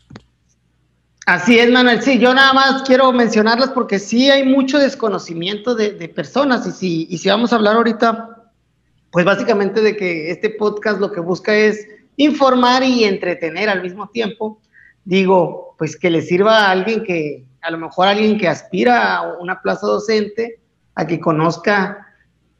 Así 1.25 1.59
es, 1.59 1.69
Manuel. 1.69 2.01
Sí, 2.01 2.19
yo 2.19 2.33
nada 2.33 2.53
más 2.53 2.83
quiero 2.83 3.11
mencionarlas 3.11 3.71
porque 3.71 3.99
sí 3.99 4.29
hay 4.29 4.43
mucho 4.43 4.79
desconocimiento 4.79 5.75
de, 5.75 5.91
de 5.91 6.07
personas 6.07 6.65
y 6.65 6.71
si, 6.71 7.07
y 7.09 7.17
si 7.17 7.27
vamos 7.27 7.51
a 7.51 7.57
hablar 7.57 7.75
ahorita, 7.75 8.51
pues 9.11 9.25
básicamente 9.25 9.81
de 9.81 9.97
que 9.97 10.31
este 10.31 10.49
podcast 10.51 11.01
lo 11.01 11.11
que 11.11 11.19
busca 11.19 11.53
es 11.53 11.85
informar 12.15 12.83
y 12.83 13.03
entretener 13.03 13.67
al 13.67 13.81
mismo 13.81 14.07
tiempo 14.07 14.61
digo, 15.07 15.73
pues 15.77 15.95
que 15.95 16.09
le 16.09 16.21
sirva 16.21 16.65
a 16.65 16.71
alguien 16.71 17.03
que, 17.03 17.45
a 17.61 17.71
lo 17.71 17.77
mejor 17.77 18.07
alguien 18.07 18.37
que 18.37 18.49
aspira 18.49 19.15
a 19.15 19.37
una 19.37 19.61
plaza 19.61 19.87
docente, 19.87 20.59
a 20.95 21.07
que 21.07 21.19
conozca 21.19 22.05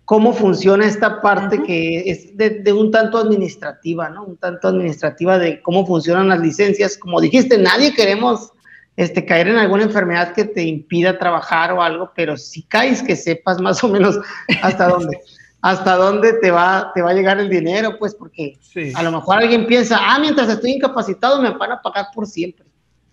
cómo 0.06 0.32
funciona 0.32 0.86
esta 0.86 1.22
parte 1.22 1.62
que 1.63 2.10
es 2.10 2.38
de, 2.38 2.72
un 2.72 2.89
tanto 2.89 3.18
administrativa, 3.18 4.10
¿no? 4.10 4.24
Un 4.24 4.38
tanto 4.38 4.70
administrativa 4.70 5.38
de 5.38 5.62
cómo 5.62 5.86
funcionan 5.86 6.30
las 6.30 6.39
licencias. 6.39 6.98
Como 6.98 7.20
dijiste, 7.20 7.58
nadie 7.58 7.94
queremos 7.94 8.54
este, 8.96 9.25
caer 9.25 9.50
en 9.50 9.58
alguna 9.58 9.84
enfermedad 9.84 10.34
que 10.34 10.46
te 10.46 10.63
impida 10.63 11.20
trabajar 11.20 11.74
o 11.74 11.82
algo, 11.82 12.12
pero 12.16 12.38
si 12.38 12.63
caes, 12.63 13.04
que 13.04 13.18
sepas 13.18 13.60
más 13.60 13.84
o 13.84 13.89
menos 13.89 14.18
hasta 14.62 14.88
dónde 14.88 15.20
hasta 15.67 15.97
dónde 15.97 16.31
te 16.31 16.50
va, 16.50 16.93
te 16.95 17.01
va 17.01 17.09
a 17.09 17.13
llegar 17.13 17.41
el 17.41 17.50
dinero, 17.50 17.97
pues, 18.00 18.15
porque 18.15 18.57
a 18.95 19.03
lo 19.03 19.12
mejor 19.12 19.39
alguien 19.39 19.67
piensa, 19.67 20.00
ah, 20.00 20.17
mientras 20.17 20.47
estoy 20.47 20.71
incapacitado 20.71 21.41
me 21.41 21.50
van 21.50 21.74
a 21.74 21.81
pagar 21.81 22.05
por 22.15 22.25
siempre. 22.25 22.65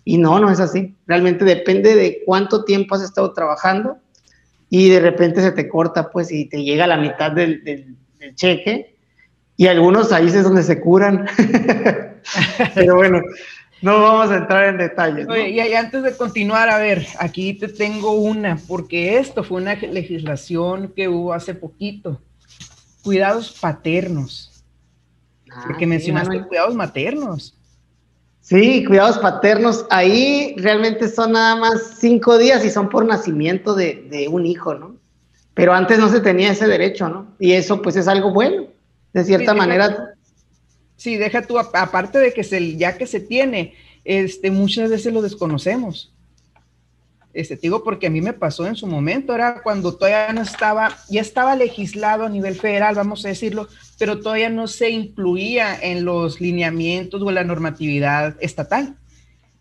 Y 0.05 0.17
no, 0.17 0.39
no 0.39 0.49
es 0.49 0.61
así. 0.61 0.95
Realmente 1.05 1.43
depende 1.43 1.95
de 1.95 2.21
cuánto 2.25 2.63
tiempo 2.63 2.95
has 2.95 3.01
estado 3.01 3.33
trabajando 3.33 3.97
y 4.69 4.87
de 4.87 5.01
repente 5.01 5.41
se 5.41 5.51
te 5.51 5.67
corta, 5.67 6.09
pues, 6.09 6.31
y 6.31 6.45
te 6.45 6.63
llega 6.63 6.87
la 6.87 6.95
mitad 6.95 7.29
del, 7.29 7.61
del, 7.65 7.97
cheque, 8.35 8.95
y 9.57 9.67
algunos 9.67 10.13
ahí 10.13 10.27
es 10.27 10.43
donde 10.43 10.63
se 10.63 10.79
curan. 10.79 11.27
Pero 12.73 12.95
bueno, 12.95 13.21
no 13.81 14.01
vamos 14.01 14.31
a 14.31 14.37
entrar 14.37 14.69
en 14.69 14.77
detalles. 14.77 15.27
Oye, 15.27 15.49
y, 15.49 15.73
antes 15.73 16.03
de 16.03 16.15
continuar, 16.15 16.69
a 16.69 16.77
ver, 16.77 17.05
aquí 17.19 17.53
te 17.53 17.67
tengo 17.67 18.13
una, 18.13 18.57
porque 18.65 19.17
esto 19.17 19.43
fue 19.43 19.61
una 19.61 19.75
legislación 19.75 20.93
que 20.95 21.09
hubo 21.09 21.33
hace 21.33 21.53
poquito. 21.53 22.21
Cuidados 23.05 23.51
paternos. 23.61 24.51
Ah, 25.51 25.63
porque 25.67 25.85
mencionaste 25.85 26.41
cuidados 26.47 26.73
maternos. 26.73 27.55
Sí, 28.41 28.83
cuidados 28.83 29.19
paternos. 29.19 29.85
Ahí 29.91 30.55
realmente 30.57 31.07
son 31.07 31.33
nada 31.33 31.55
más 31.55 31.97
cinco 31.99 32.39
días 32.39 32.65
y 32.65 32.71
son 32.71 32.89
por 32.89 33.05
nacimiento 33.05 33.75
de, 33.75 34.27
un 34.31 34.47
hijo, 34.47 34.73
¿no? 34.73 34.95
Pero 35.53 35.71
antes 35.71 35.99
no 35.99 36.09
se 36.09 36.19
tenía 36.19 36.51
ese 36.51 36.65
derecho, 36.65 37.07
¿no? 37.07 37.27
Y 37.37 37.51
eso 37.51 37.79
pues 37.83 37.95
es 37.95 38.07
algo 38.07 38.33
bueno, 38.33 38.65
de 39.13 39.23
cierta 39.23 39.53
manera. 39.53 40.15
sí, 40.95 41.15
deja 41.15 41.43
tú, 41.43 41.59
aparte 41.59 42.17
de 42.17 42.33
que 42.33 42.43
se, 42.43 42.75
ya 42.75 42.97
que 42.97 43.05
se 43.05 43.19
tiene, 43.19 43.75
este, 44.03 44.49
muchas 44.49 44.89
veces 44.89 45.13
lo 45.13 45.21
desconocemos. 45.21 46.11
Este, 47.35 47.57
digo 47.57 47.83
porque 47.83 48.07
a 48.07 48.09
mí 48.09 48.21
me 48.21 48.31
pasó 48.31 48.65
en 48.65 48.77
su 48.77 48.87
momento, 48.87 49.35
era 49.35 49.61
cuando 49.61 49.93
todavía 49.93 50.31
no 50.31 50.41
estaba, 50.41 50.97
ya 51.09 51.19
estaba 51.19 51.53
legislado 51.57 52.23
a 52.23 52.29
nivel 52.29 52.55
federal, 52.55 52.95
vamos 52.95 53.25
a 53.25 53.27
decirlo, 53.27 53.67
pero 53.99 54.21
todavía 54.21 54.49
no 54.49 54.69
se 54.69 54.89
incluía 54.89 55.77
en 55.81 56.05
los 56.05 56.39
lineamientos 56.39 57.21
o 57.21 57.27
en 57.27 57.35
la 57.35 57.43
normatividad 57.43 58.37
estatal. 58.39 58.95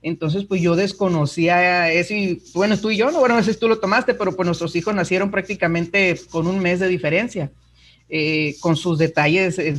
Entonces, 0.02 0.45
pues 0.45 0.62
yo 0.62 0.76
desconocía 0.76 1.90
eso 1.90 2.14
y 2.14 2.40
bueno, 2.54 2.78
tú 2.78 2.90
y 2.90 2.97
yo, 2.97 3.11
no, 3.11 3.19
bueno, 3.19 3.35
a 3.35 3.38
veces 3.38 3.59
tú 3.59 3.66
lo 3.66 3.81
tomaste, 3.81 4.14
pero 4.14 4.37
pues 4.37 4.47
nuestros 4.47 4.76
hijos 4.76 4.95
nacieron 4.95 5.33
prácticamente 5.33 6.14
con 6.31 6.47
un 6.47 6.61
mes 6.61 6.78
de 6.78 6.87
diferencia, 6.87 7.50
eh, 8.09 8.54
con 8.61 8.76
sus 8.76 8.99
detalles 8.99 9.59
eh, 9.59 9.75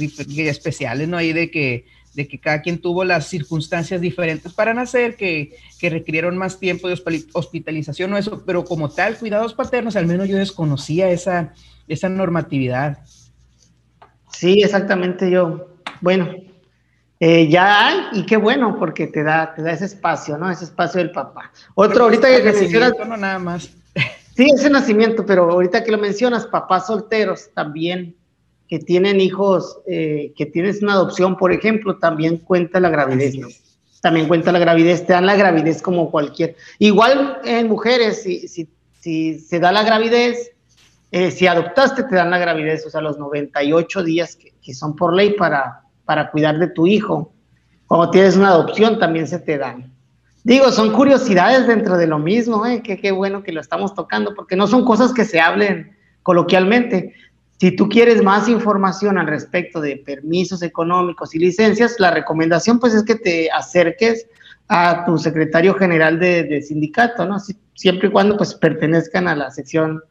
especiales, 0.50 1.08
¿no? 1.08 1.16
Ahí 1.16 1.32
de 1.32 1.50
que 1.50 1.86
de 2.16 2.28
que 2.28 2.40
cada 2.40 2.62
quien 2.62 2.80
tuvo 2.80 3.04
las 3.04 3.28
circunstancias 3.28 4.00
diferentes 4.00 4.54
para 4.54 4.74
nacer, 4.74 5.16
que, 5.16 5.56
que 5.80 5.90
requirieron 5.90 6.38
más 6.38 6.60
tiempo 6.60 6.88
de 6.88 7.00
hospitalización 7.34 8.14
o 8.14 8.18
eso, 8.18 8.44
pero 8.46 8.64
como 8.64 8.90
tal, 8.90 9.18
cuidados 9.18 9.54
paternos, 9.54 9.96
al 9.96 10.08
menos 10.08 10.28
yo 10.30 10.38
desconocía 10.38 11.10
esa, 11.10 11.54
esa 11.88 12.10
normatividad. 12.10 13.00
Sí, 14.32 14.62
exactamente 14.64 15.30
yo. 15.30 15.76
Bueno, 16.02 16.30
eh, 17.20 17.48
ya 17.50 17.88
hay, 17.88 18.00
y 18.14 18.26
qué 18.26 18.38
bueno, 18.38 18.78
porque 18.78 19.08
te 19.08 19.24
da, 19.24 19.54
te 19.54 19.62
da 19.62 19.72
ese 19.72 19.86
espacio, 19.86 20.38
¿no? 20.38 20.50
Ese 20.50 20.66
espacio 20.66 21.00
del 21.00 21.12
papá. 21.12 21.52
Otro, 21.74 22.06
ahorita 22.06 22.28
que 22.30 22.44
mencionas. 22.44 22.94
No, 23.08 23.18
nada 23.18 23.40
más. 23.40 23.70
Sí, 24.36 24.52
ese 24.54 24.70
nacimiento, 24.70 25.26
pero 25.26 25.50
ahorita 25.50 25.84
que 25.84 25.92
lo 25.92 25.98
mencionas, 25.98 26.46
papás 26.46 26.88
solteros 26.88 27.52
también 27.54 28.16
que 28.68 28.80
tienen 28.80 29.22
hijos, 29.22 29.80
eh, 29.88 30.34
que 30.36 30.46
tienes 30.46 30.82
una 30.82 30.94
adopción, 30.94 31.38
por 31.38 31.52
ejemplo, 31.52 31.98
también 31.98 32.38
cuenta 32.38 32.80
la 32.80 32.90
gravidez, 32.90 33.36
También 34.02 34.28
cuenta 34.28 34.52
la 34.52 34.60
gravidez, 34.60 35.06
te 35.06 35.14
dan 35.14 35.26
la 35.26 35.36
gravidez 35.36 35.82
como 35.82 36.12
cualquier. 36.12 36.56
Igual 36.80 37.40
en 37.44 37.68
mujeres, 37.68 38.24
si, 38.24 38.48
si, 38.48 38.68
si 39.00 39.40
se 39.40 39.60
da 39.60 39.72
la 39.72 39.84
gravidez, 39.84 40.52
eh, 41.12 41.32
si 41.32 41.48
adoptaste, 41.48 42.04
te 42.04 42.16
dan 42.16 42.32
la 42.32 42.38
gravidez, 42.38 42.86
o 42.86 42.90
sea, 42.90 43.02
los 43.02 43.18
98 43.18 44.04
días 44.04 44.36
que, 44.36 44.54
que, 44.62 44.74
son 44.74 44.96
por 44.96 45.14
ley 45.14 45.34
para, 45.34 45.84
para 46.04 46.32
cuidar 46.32 46.58
de 46.58 46.68
tu 46.68 46.88
hijo. 46.88 47.32
Cuando 47.88 48.10
tienes 48.10 48.36
una 48.36 48.50
adopción, 48.50 49.00
también 49.00 49.28
se 49.28 49.40
te 49.40 49.58
dan. 49.58 49.94
Digo, 50.44 50.72
son 50.72 50.92
curiosidades 50.92 51.68
dentro 51.68 51.98
de 51.98 52.06
lo 52.06 52.20
mismo, 52.20 52.66
¿eh? 52.66 52.82
Qué, 52.84 52.98
qué 52.98 53.12
bueno 53.12 53.44
que 53.44 53.52
lo 53.52 53.62
estamos 53.62 53.96
tocando, 53.96 54.36
porque 54.36 54.56
no 54.56 54.68
son 54.68 54.86
cosas 54.86 55.14
que 55.14 55.26
se 55.26 55.40
hablen 55.40 55.96
coloquialmente. 56.22 57.14
Si 57.58 57.72
tú 57.74 57.88
quieres 57.88 58.22
más 58.22 58.50
información 58.50 59.18
al 59.18 59.28
respecto 59.28 59.80
de 59.80 59.98
permisos 59.98 60.62
económicos 60.62 61.34
y 61.34 61.40
licencias, 61.40 61.96
la 62.00 62.12
recomendación 62.12 62.80
pues 62.80 62.94
es 62.94 63.04
que 63.04 63.16
te 63.16 63.50
acerques 63.50 64.28
a 64.68 65.06
tu 65.06 65.18
secretario 65.18 65.74
general 65.76 66.20
de, 66.20 66.62
sindicato, 66.62 67.26
¿no? 67.26 67.38
siempre 67.74 68.10
y 68.10 68.12
cuando 68.12 68.36
pues 68.36 68.56
pertenezcan 68.56 69.28
a 69.28 69.36
la 69.36 69.52
sección, 69.52 70.02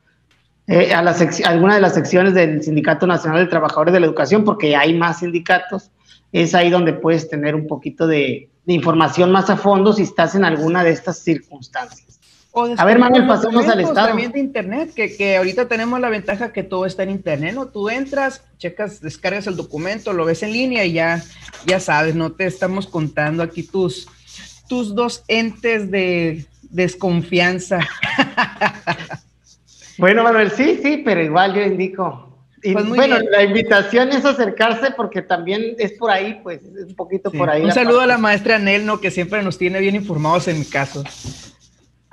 eh, 0.66 0.94
a 0.94 1.02
la 1.02 1.14
alguna 1.44 1.74
de 1.74 1.80
las 1.80 1.94
secciones 1.94 2.34
del 2.34 2.62
Sindicato 2.62 3.06
Nacional 3.06 3.44
de 3.44 3.50
Trabajadores 3.50 3.92
de 3.92 4.00
la 4.00 4.06
Educación, 4.06 4.44
porque 4.44 4.74
hay 4.74 4.94
más 4.94 5.18
sindicatos, 5.18 5.90
es 6.32 6.54
ahí 6.54 6.70
donde 6.70 6.94
puedes 6.94 7.28
tener 7.28 7.54
un 7.54 7.66
poquito 7.66 8.06
de 8.06 8.48
información 8.66 9.30
más 9.30 9.50
a 9.50 9.56
fondo 9.56 9.92
si 9.92 10.02
estás 10.02 10.34
en 10.34 10.44
alguna 10.44 10.82
de 10.82 10.90
estas 10.90 11.18
circunstancias 11.18 12.14
a 12.54 12.84
ver, 12.84 12.98
Manuel, 12.98 13.26
pasemos 13.26 13.66
al 13.66 13.80
estado. 13.80 14.08
También 14.08 14.30
de 14.30 14.38
internet, 14.38 14.92
que, 14.94 15.16
que, 15.16 15.36
ahorita 15.36 15.66
tenemos 15.66 15.98
la 16.00 16.08
ventaja 16.08 16.52
que 16.52 16.62
todo 16.62 16.86
está 16.86 17.02
en 17.02 17.10
internet, 17.10 17.54
¿no? 17.54 17.66
Tú 17.66 17.88
entras, 17.88 18.44
checas, 18.58 19.00
descargas 19.00 19.46
el 19.46 19.56
documento, 19.56 20.12
lo 20.12 20.24
ves 20.24 20.42
en 20.42 20.52
línea 20.52 20.84
y 20.84 20.92
ya, 20.92 21.22
ya 21.66 21.80
sabes, 21.80 22.14
no 22.14 22.32
te 22.32 22.46
estamos 22.46 22.86
contando 22.86 23.42
aquí 23.42 23.64
tus, 23.64 24.08
tus 24.68 24.94
dos 24.94 25.24
entes 25.26 25.90
de 25.90 26.46
desconfianza. 26.70 27.80
bueno, 29.98 30.22
Manuel, 30.22 30.52
sí, 30.52 30.78
sí, 30.82 31.02
pero 31.04 31.22
igual 31.22 31.54
yo 31.54 31.62
indico. 31.62 32.30
Pues 32.72 32.88
bueno, 32.88 33.18
la 33.30 33.42
invitación 33.42 34.10
es 34.10 34.24
acercarse 34.24 34.92
porque 34.92 35.20
también 35.20 35.74
es 35.78 35.92
por 35.92 36.10
ahí, 36.10 36.40
pues, 36.42 36.62
es 36.62 36.86
un 36.86 36.94
poquito 36.94 37.30
por 37.30 37.50
ahí. 37.50 37.62
Un 37.62 37.72
saludo 37.72 38.00
a 38.00 38.06
la 38.06 38.16
maestra 38.16 38.58
Nelno, 38.58 39.00
que 39.00 39.10
siempre 39.10 39.42
nos 39.42 39.58
tiene 39.58 39.80
bien 39.80 39.96
informados 39.96 40.48
en 40.48 40.60
mi 40.60 40.64
caso. 40.64 41.04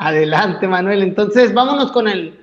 Adelante, 0.02 0.68
Manuel. 0.68 1.04
Entonces, 1.04 1.54
vámonos 1.54 1.92
con 1.92 2.08
el, 2.08 2.34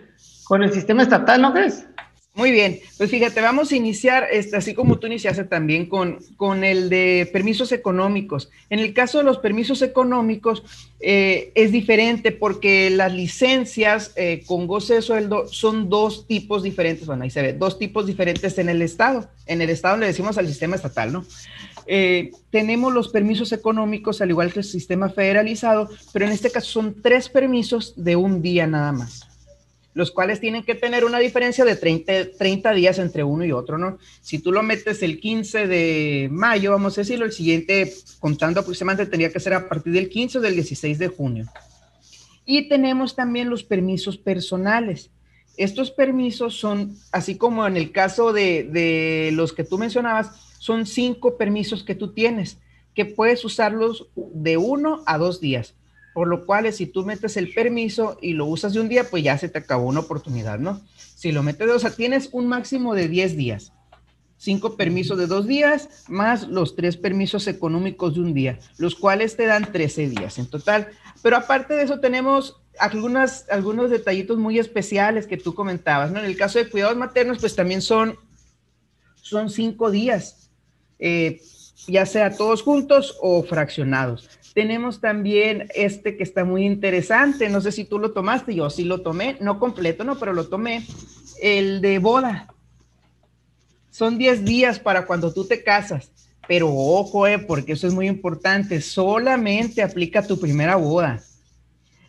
con 0.44 0.62
el 0.62 0.72
sistema 0.72 1.02
estatal, 1.02 1.42
¿no 1.42 1.52
crees? 1.52 1.84
Muy 2.32 2.52
bien, 2.52 2.78
pues 2.96 3.10
fíjate, 3.10 3.40
vamos 3.40 3.72
a 3.72 3.76
iniciar, 3.76 4.28
este, 4.30 4.56
así 4.56 4.72
como 4.72 5.00
tú 5.00 5.08
iniciaste 5.08 5.42
también 5.42 5.86
con, 5.86 6.20
con 6.36 6.62
el 6.62 6.88
de 6.88 7.28
permisos 7.32 7.72
económicos. 7.72 8.48
En 8.70 8.78
el 8.78 8.94
caso 8.94 9.18
de 9.18 9.24
los 9.24 9.38
permisos 9.38 9.82
económicos 9.82 10.62
eh, 11.00 11.50
es 11.56 11.72
diferente 11.72 12.30
porque 12.30 12.90
las 12.90 13.12
licencias 13.12 14.12
eh, 14.14 14.44
con 14.46 14.68
goce 14.68 14.94
de 14.94 15.02
sueldo 15.02 15.48
son 15.48 15.88
dos 15.88 16.28
tipos 16.28 16.62
diferentes, 16.62 17.08
bueno, 17.08 17.24
ahí 17.24 17.30
se 17.30 17.42
ve, 17.42 17.54
dos 17.54 17.76
tipos 17.76 18.06
diferentes 18.06 18.56
en 18.58 18.68
el 18.68 18.82
Estado. 18.82 19.28
En 19.46 19.60
el 19.60 19.70
Estado 19.70 19.96
le 19.96 20.06
decimos 20.06 20.38
al 20.38 20.46
sistema 20.46 20.76
estatal, 20.76 21.12
¿no? 21.12 21.24
Eh, 21.90 22.32
tenemos 22.50 22.92
los 22.92 23.08
permisos 23.08 23.50
económicos, 23.52 24.20
al 24.20 24.28
igual 24.28 24.52
que 24.52 24.58
el 24.58 24.64
sistema 24.66 25.08
federalizado, 25.08 25.88
pero 26.12 26.26
en 26.26 26.32
este 26.32 26.50
caso 26.50 26.70
son 26.70 27.00
tres 27.00 27.30
permisos 27.30 27.94
de 27.96 28.14
un 28.14 28.42
día 28.42 28.66
nada 28.66 28.92
más, 28.92 29.26
los 29.94 30.10
cuales 30.10 30.38
tienen 30.38 30.64
que 30.64 30.74
tener 30.74 31.06
una 31.06 31.18
diferencia 31.18 31.64
de 31.64 31.76
30, 31.76 32.32
30 32.36 32.72
días 32.74 32.98
entre 32.98 33.24
uno 33.24 33.42
y 33.46 33.52
otro, 33.52 33.78
¿no? 33.78 33.96
Si 34.20 34.38
tú 34.38 34.52
lo 34.52 34.62
metes 34.62 35.02
el 35.02 35.18
15 35.18 35.66
de 35.66 36.28
mayo, 36.30 36.72
vamos 36.72 36.98
a 36.98 37.00
decirlo, 37.00 37.24
el 37.24 37.32
siguiente, 37.32 37.90
contando 38.20 38.60
aproximadamente, 38.60 39.10
tendría 39.10 39.32
que 39.32 39.40
ser 39.40 39.54
a 39.54 39.66
partir 39.66 39.94
del 39.94 40.10
15 40.10 40.38
o 40.38 40.40
del 40.42 40.56
16 40.56 40.98
de 40.98 41.08
junio. 41.08 41.46
Y 42.44 42.68
tenemos 42.68 43.16
también 43.16 43.48
los 43.48 43.64
permisos 43.64 44.18
personales. 44.18 45.10
Estos 45.56 45.90
permisos 45.90 46.54
son, 46.54 46.98
así 47.12 47.38
como 47.38 47.66
en 47.66 47.78
el 47.78 47.92
caso 47.92 48.34
de, 48.34 48.64
de 48.64 49.30
los 49.32 49.54
que 49.54 49.64
tú 49.64 49.78
mencionabas, 49.78 50.47
son 50.58 50.86
cinco 50.86 51.36
permisos 51.36 51.84
que 51.84 51.94
tú 51.94 52.12
tienes, 52.12 52.58
que 52.94 53.04
puedes 53.04 53.44
usarlos 53.44 54.08
de 54.16 54.56
uno 54.56 55.02
a 55.06 55.18
dos 55.18 55.40
días. 55.40 55.74
Por 56.14 56.26
lo 56.26 56.46
cual, 56.46 56.72
si 56.72 56.86
tú 56.86 57.04
metes 57.04 57.36
el 57.36 57.54
permiso 57.54 58.18
y 58.20 58.32
lo 58.32 58.46
usas 58.46 58.72
de 58.72 58.80
un 58.80 58.88
día, 58.88 59.08
pues 59.08 59.22
ya 59.22 59.38
se 59.38 59.48
te 59.48 59.58
acabó 59.58 59.86
una 59.86 60.00
oportunidad, 60.00 60.58
¿no? 60.58 60.80
Si 61.14 61.30
lo 61.30 61.44
metes 61.44 61.70
o 61.70 61.78
sea, 61.78 61.90
tienes 61.90 62.30
un 62.32 62.48
máximo 62.48 62.94
de 62.94 63.08
10 63.08 63.36
días. 63.36 63.72
Cinco 64.36 64.76
permisos 64.76 65.18
de 65.18 65.26
dos 65.26 65.46
días 65.46 66.04
más 66.08 66.48
los 66.48 66.76
tres 66.76 66.96
permisos 66.96 67.46
económicos 67.46 68.14
de 68.14 68.20
un 68.20 68.34
día, 68.34 68.58
los 68.78 68.94
cuales 68.94 69.36
te 69.36 69.46
dan 69.46 69.70
13 69.70 70.08
días 70.08 70.38
en 70.38 70.46
total. 70.46 70.88
Pero 71.22 71.36
aparte 71.36 71.74
de 71.74 71.82
eso, 71.82 72.00
tenemos 72.00 72.60
algunos 72.80 73.90
detallitos 73.90 74.38
muy 74.38 74.58
especiales 74.58 75.26
que 75.26 75.36
tú 75.36 75.54
comentabas, 75.54 76.10
¿no? 76.10 76.18
En 76.18 76.24
el 76.24 76.36
caso 76.36 76.58
de 76.58 76.68
cuidados 76.68 76.96
maternos, 76.96 77.38
pues 77.38 77.54
también 77.54 77.80
son, 77.80 78.16
son 79.22 79.50
cinco 79.50 79.90
días 79.90 80.47
eh, 80.98 81.40
ya 81.86 82.06
sea 82.06 82.36
todos 82.36 82.62
juntos 82.62 83.16
o 83.20 83.42
fraccionados. 83.42 84.28
Tenemos 84.54 85.00
también 85.00 85.68
este 85.74 86.16
que 86.16 86.22
está 86.22 86.44
muy 86.44 86.64
interesante, 86.64 87.48
no 87.48 87.60
sé 87.60 87.72
si 87.72 87.84
tú 87.84 87.98
lo 87.98 88.12
tomaste, 88.12 88.54
yo 88.54 88.68
sí 88.70 88.84
lo 88.84 89.02
tomé, 89.02 89.36
no 89.40 89.58
completo, 89.58 90.04
no, 90.04 90.18
pero 90.18 90.32
lo 90.32 90.48
tomé, 90.48 90.84
el 91.40 91.80
de 91.80 91.98
boda. 91.98 92.52
Son 93.90 94.18
10 94.18 94.44
días 94.44 94.78
para 94.78 95.06
cuando 95.06 95.32
tú 95.32 95.46
te 95.46 95.62
casas, 95.62 96.10
pero 96.46 96.68
ojo, 96.72 97.26
eh, 97.26 97.38
porque 97.38 97.72
eso 97.72 97.86
es 97.86 97.94
muy 97.94 98.08
importante, 98.08 98.80
solamente 98.80 99.82
aplica 99.82 100.26
tu 100.26 100.38
primera 100.38 100.76
boda. 100.76 101.22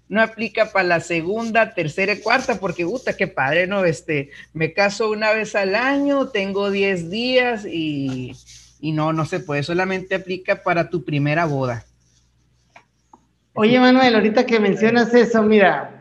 No 0.07 0.21
aplica 0.21 0.71
para 0.71 0.87
la 0.87 0.99
segunda, 1.01 1.75
tercera 1.75 2.13
y 2.13 2.19
cuarta, 2.19 2.59
porque 2.59 2.83
puta, 2.83 3.15
qué 3.15 3.27
padre, 3.27 3.67
¿no? 3.67 3.85
Este, 3.85 4.31
me 4.53 4.73
caso 4.73 5.11
una 5.11 5.33
vez 5.33 5.55
al 5.55 5.75
año, 5.75 6.29
tengo 6.29 6.71
10 6.71 7.11
días 7.11 7.65
y 7.65 8.33
y 8.79 8.91
no, 8.91 9.13
no 9.13 9.25
se 9.25 9.39
puede, 9.39 9.63
solamente 9.63 10.15
aplica 10.15 10.63
para 10.63 10.89
tu 10.89 11.03
primera 11.03 11.45
boda. 11.45 11.85
Oye, 13.53 13.79
Manuel, 13.79 14.15
ahorita 14.15 14.45
que 14.45 14.59
mencionas 14.59 15.13
eso, 15.13 15.43
mira, 15.43 15.99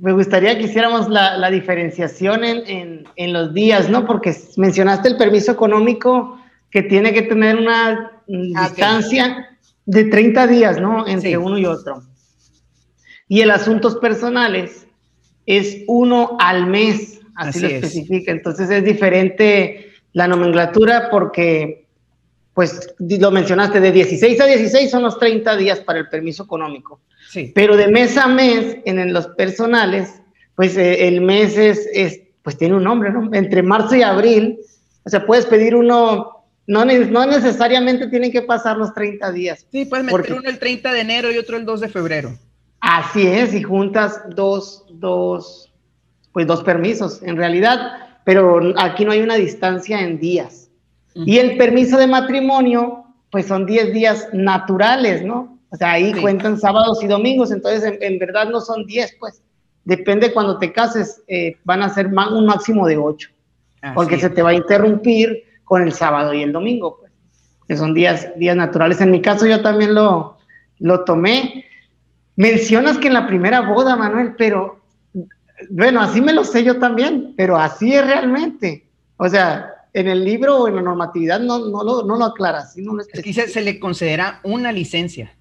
me 0.00 0.12
gustaría 0.12 0.56
que 0.56 0.64
hiciéramos 0.64 1.08
la, 1.08 1.50
diferenciación 1.50 2.44
en, 2.44 3.32
los 3.32 3.52
días, 3.52 3.90
¿no? 3.90 4.06
Porque 4.06 4.34
mencionaste 4.56 5.08
el 5.08 5.16
permiso 5.16 5.50
económico 5.50 6.40
que 6.70 6.82
tiene 6.82 7.12
que 7.12 7.22
tener 7.22 7.56
una 7.56 7.90
ah, 7.90 8.68
distancia 8.68 9.58
de 9.86 10.04
30 10.04 10.46
días, 10.46 10.80
¿no? 10.80 11.06
Entre 11.06 11.36
uno 11.36 11.58
y 11.58 11.66
otro. 11.66 12.02
Y 13.26 13.40
el 13.40 13.50
asuntos 13.50 13.96
personales 13.96 14.86
es 15.46 15.82
uno 15.88 16.36
al 16.38 16.66
mes, 16.66 17.20
así, 17.34 17.60
lo 17.60 17.68
especifica. 17.68 18.30
Entonces 18.30 18.70
es 18.70 18.84
diferente 18.84 19.92
la 20.12 20.28
nomenclatura 20.28 21.08
porque, 21.10 21.88
pues, 22.60 22.94
lo 22.98 23.30
mencionaste, 23.30 23.80
de 23.80 23.90
16 23.90 24.38
a 24.38 24.44
16 24.44 24.90
son 24.90 25.02
los 25.02 25.18
30 25.18 25.56
días 25.56 25.80
para 25.80 25.98
el 25.98 26.10
permiso 26.10 26.42
económico. 26.42 27.00
Sí. 27.30 27.52
Pero 27.54 27.74
de 27.74 27.88
mes 27.88 28.18
a 28.18 28.26
mes, 28.26 28.76
en, 28.84 29.14
los 29.14 29.28
personales, 29.28 30.20
pues 30.56 30.76
eh, 30.76 31.08
el 31.08 31.22
mes 31.22 31.56
es, 31.56 32.20
pues 32.42 32.58
tiene 32.58 32.74
un 32.74 32.84
nombre, 32.84 33.12
¿no? 33.12 33.32
Entre 33.32 33.62
marzo 33.62 33.96
y 33.96 34.02
abril, 34.02 34.58
o 35.04 35.08
sea, 35.08 35.24
puedes 35.24 35.46
pedir 35.46 35.74
uno, 35.74 36.44
no, 36.66 36.84
no 36.84 37.24
necesariamente 37.24 38.08
tienen 38.08 38.30
que 38.30 38.42
pasar 38.42 38.76
los 38.76 38.92
30 38.92 39.32
días. 39.32 39.66
Sí, 39.72 39.86
puedes 39.86 40.04
meter 40.04 40.34
uno 40.34 40.50
el 40.50 40.58
30 40.58 40.92
de 40.92 41.00
enero 41.00 41.32
y 41.32 41.38
otro 41.38 41.56
el 41.56 41.64
2 41.64 41.80
de 41.80 41.88
febrero. 41.88 42.36
Así 42.82 43.26
es, 43.26 43.54
y 43.54 43.62
juntas 43.62 44.20
dos, 44.36 44.84
dos, 44.90 45.72
pues 46.32 46.46
dos 46.46 46.62
permisos, 46.62 47.22
en 47.22 47.38
realidad, 47.38 48.20
pero 48.26 48.74
aquí 48.76 49.06
no 49.06 49.12
hay 49.12 49.22
una 49.22 49.36
distancia 49.36 50.02
en 50.02 50.20
días. 50.20 50.69
Y 51.14 51.38
el 51.38 51.56
permiso 51.56 51.98
de 51.98 52.06
matrimonio, 52.06 53.04
pues 53.30 53.46
son 53.46 53.66
10 53.66 53.92
días 53.92 54.28
naturales, 54.32 55.22
¿no? 55.22 55.58
O 55.70 55.76
sea, 55.76 55.92
ahí 55.92 56.12
cuentan 56.12 56.58
sábados 56.58 57.02
y 57.02 57.06
domingos, 57.06 57.52
entonces 57.52 57.98
en, 58.00 58.18
verdad 58.18 58.48
no 58.48 58.60
son 58.60 58.86
10, 58.86 59.16
pues. 59.18 59.42
Depende 59.84 60.32
cuando 60.32 60.58
te 60.58 60.72
cases, 60.72 61.22
eh, 61.26 61.56
van 61.64 61.82
a 61.82 61.88
ser 61.88 62.06
un 62.08 62.46
máximo 62.46 62.86
de 62.86 62.96
8, 62.96 63.30
porque 63.94 64.18
se 64.18 64.30
te 64.30 64.42
va 64.42 64.50
a 64.50 64.54
interrumpir 64.54 65.44
con 65.64 65.82
el 65.82 65.92
sábado 65.92 66.34
y 66.34 66.42
el 66.42 66.52
domingo, 66.52 66.98
pues, 67.00 67.12
que 67.66 67.76
son 67.76 67.94
días, 67.94 68.28
días 68.36 68.56
naturales. 68.56 69.00
En 69.00 69.10
mi 69.10 69.22
caso 69.22 69.46
yo 69.46 69.62
también 69.62 69.94
lo, 69.94 70.36
lo 70.80 71.04
tomé. 71.04 71.64
Mencionas 72.36 72.98
que 72.98 73.08
en 73.08 73.14
la 73.14 73.26
primera 73.26 73.60
boda, 73.60 73.96
Manuel, 73.96 74.34
pero 74.36 74.80
bueno, 75.68 76.00
así 76.00 76.20
me 76.20 76.32
lo 76.32 76.44
sé 76.44 76.64
yo 76.64 76.78
también, 76.78 77.34
pero 77.36 77.56
así 77.56 77.94
es 77.94 78.04
realmente. 78.06 78.86
O 79.16 79.28
sea, 79.28 79.69
en 79.92 80.08
el 80.08 80.24
libro 80.24 80.58
o 80.58 80.68
en 80.68 80.76
la 80.76 80.82
normatividad 80.82 81.40
no, 81.40 81.58
no, 81.58 81.82
lo, 81.82 82.04
no 82.04 82.16
lo 82.16 82.24
aclara. 82.24 82.64
no 82.76 82.96
Dice, 83.22 83.48
se 83.48 83.60
le 83.60 83.80
considera 83.80 84.40
una 84.44 84.72
licencia. 84.72 85.36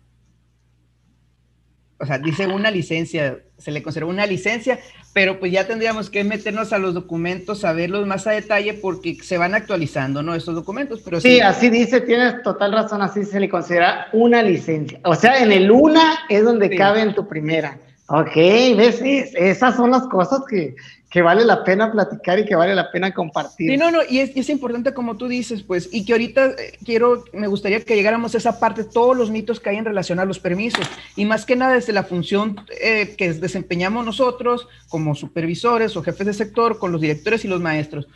O 2.01 2.05
sea, 2.05 2.17
dice 2.17 2.47
una 2.47 2.71
licencia, 2.71 3.39
se 3.57 3.71
le 3.71 3.83
considera 3.83 4.05
una 4.05 4.25
licencia, 4.25 4.79
pero 5.11 5.37
pues 5.37 5.51
ya 5.51 5.67
tendríamos 5.67 6.09
que 6.09 6.23
meternos 6.23 6.71
a 6.71 6.77
los 6.77 6.93
documentos, 6.93 7.65
a 7.65 7.73
verlos 7.73 8.07
más 8.07 8.25
a 8.25 8.31
detalle, 8.31 8.73
porque 8.73 9.15
se 9.21 9.37
van 9.37 9.53
actualizando, 9.53 10.23
¿no? 10.23 10.33
Estos 10.33 10.55
documentos, 10.55 11.01
pero 11.03 11.19
sí. 11.19 11.41
así 11.41 11.69
dice, 11.69 11.99
tienes 11.99 12.41
total 12.41 12.71
razón, 12.71 13.01
así 13.01 13.25
se 13.25 13.39
le 13.41 13.49
considera 13.49 14.07
una 14.13 14.41
licencia. 14.41 15.01
O 15.03 15.13
sea, 15.13 15.43
en 15.43 15.51
el 15.51 15.69
una 15.69 16.19
es 16.29 16.45
donde 16.45 16.73
cabe 16.73 17.01
en 17.01 17.13
tu 17.13 17.27
primera. 17.27 17.77
Ok, 18.07 18.33
ves, 18.77 19.01
esas 19.03 19.75
son 19.75 19.91
las 19.91 20.07
cosas 20.07 20.41
que, 20.49 20.75
que, 21.09 21.21
vale 21.21 21.45
la 21.45 21.63
pena 21.63 21.91
platicar 21.91 22.39
y 22.39 22.45
que 22.45 22.55
vale 22.55 22.75
la 22.75 22.91
pena 22.91 23.13
compartir. 23.13 23.71
Sí, 23.71 23.77
no, 23.77 23.91
no, 23.91 23.99
y 24.07 24.19
es, 24.19 24.31
es 24.35 24.49
importante 24.49 24.93
como 24.93 25.17
tú 25.17 25.27
dices, 25.27 25.63
pues, 25.63 25.89
y 25.91 26.05
que 26.05 26.13
ahorita 26.13 26.45
eh, 26.47 26.77
quiero, 26.83 27.23
me 27.33 27.47
gustaría 27.47 27.83
que 27.83 27.95
llegáramos 27.95 28.35
a 28.35 28.37
esa 28.37 28.59
parte, 28.59 28.83
todos 28.83 29.17
los 29.17 29.31
mitos 29.31 29.59
que 29.59 29.69
hay 29.69 29.77
en 29.77 29.85
relación 29.85 30.19
a 30.19 30.25
los 30.25 30.39
permisos, 30.39 30.85
y 31.15 31.25
más 31.25 31.45
que 31.45 31.55
nada 31.55 31.73
desde 31.73 31.93
la 31.93 32.03
función 32.03 32.57
eh, 32.81 33.15
que 33.17 33.33
desempeñamos 33.33 34.05
nosotros 34.05 34.67
como 34.87 35.15
supervisores 35.15 35.95
o 35.97 36.03
jefes 36.03 36.27
de 36.27 36.33
sector, 36.33 36.79
con 36.79 36.91
los 36.91 37.01
directores 37.01 37.43
y 37.45 37.47
los 37.47 37.61
maestros. 37.61 38.07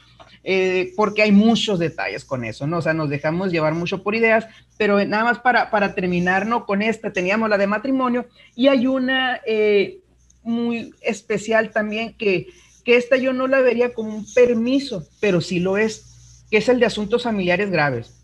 Eh, 0.45 0.91
porque 0.97 1.21
hay 1.21 1.31
muchos 1.31 1.79
detalles 1.79 2.25
con 2.25 2.43
eso, 2.43 2.67
¿no? 2.67 2.79
O 2.79 2.81
sea, 2.81 2.93
nos 2.93 3.09
dejamos 3.09 3.51
llevar 3.51 3.73
mucho 3.75 4.03
por 4.03 4.13
ideas, 4.13 4.45
pero 4.77 5.03
nada 5.05 5.23
más 5.23 5.39
para, 5.39 5.71
para 5.71 5.95
terminar, 5.95 6.45
¿no? 6.45 6.65
Con 6.65 6.81
esta 6.81 7.13
teníamos 7.13 7.49
la 7.49 7.57
de 7.57 7.65
matrimonio 7.65 8.25
y 8.53 8.67
hay 8.67 8.85
una 8.85 9.39
eh, 9.45 9.99
muy 10.43 10.93
especial 11.01 11.71
también 11.71 12.13
que, 12.17 12.47
que 12.83 12.97
esta 12.97 13.17
yo 13.17 13.33
no 13.33 13.47
la 13.47 13.61
vería 13.61 13.93
como 13.93 14.15
un 14.15 14.25
permiso, 14.33 15.07
pero 15.19 15.41
sí 15.41 15.59
lo 15.59 15.77
es, 15.77 16.45
que 16.49 16.57
es 16.57 16.69
el 16.69 16.79
de 16.79 16.85
asuntos 16.85 17.23
familiares 17.23 17.71
graves. 17.71 18.23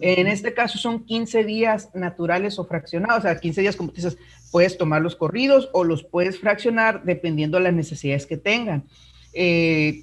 En 0.00 0.26
este 0.26 0.52
caso 0.52 0.78
son 0.78 1.04
15 1.04 1.44
días 1.44 1.90
naturales 1.94 2.58
o 2.58 2.64
fraccionados, 2.64 3.20
o 3.20 3.22
sea, 3.22 3.38
15 3.38 3.60
días, 3.60 3.76
como 3.76 3.92
dices, 3.92 4.18
puedes 4.50 4.76
tomar 4.76 5.00
los 5.00 5.14
corridos 5.14 5.70
o 5.72 5.84
los 5.84 6.02
puedes 6.02 6.40
fraccionar 6.40 7.04
dependiendo 7.04 7.56
de 7.58 7.64
las 7.64 7.74
necesidades 7.74 8.26
que 8.26 8.36
tengan. 8.36 8.84
Eh, 9.32 10.02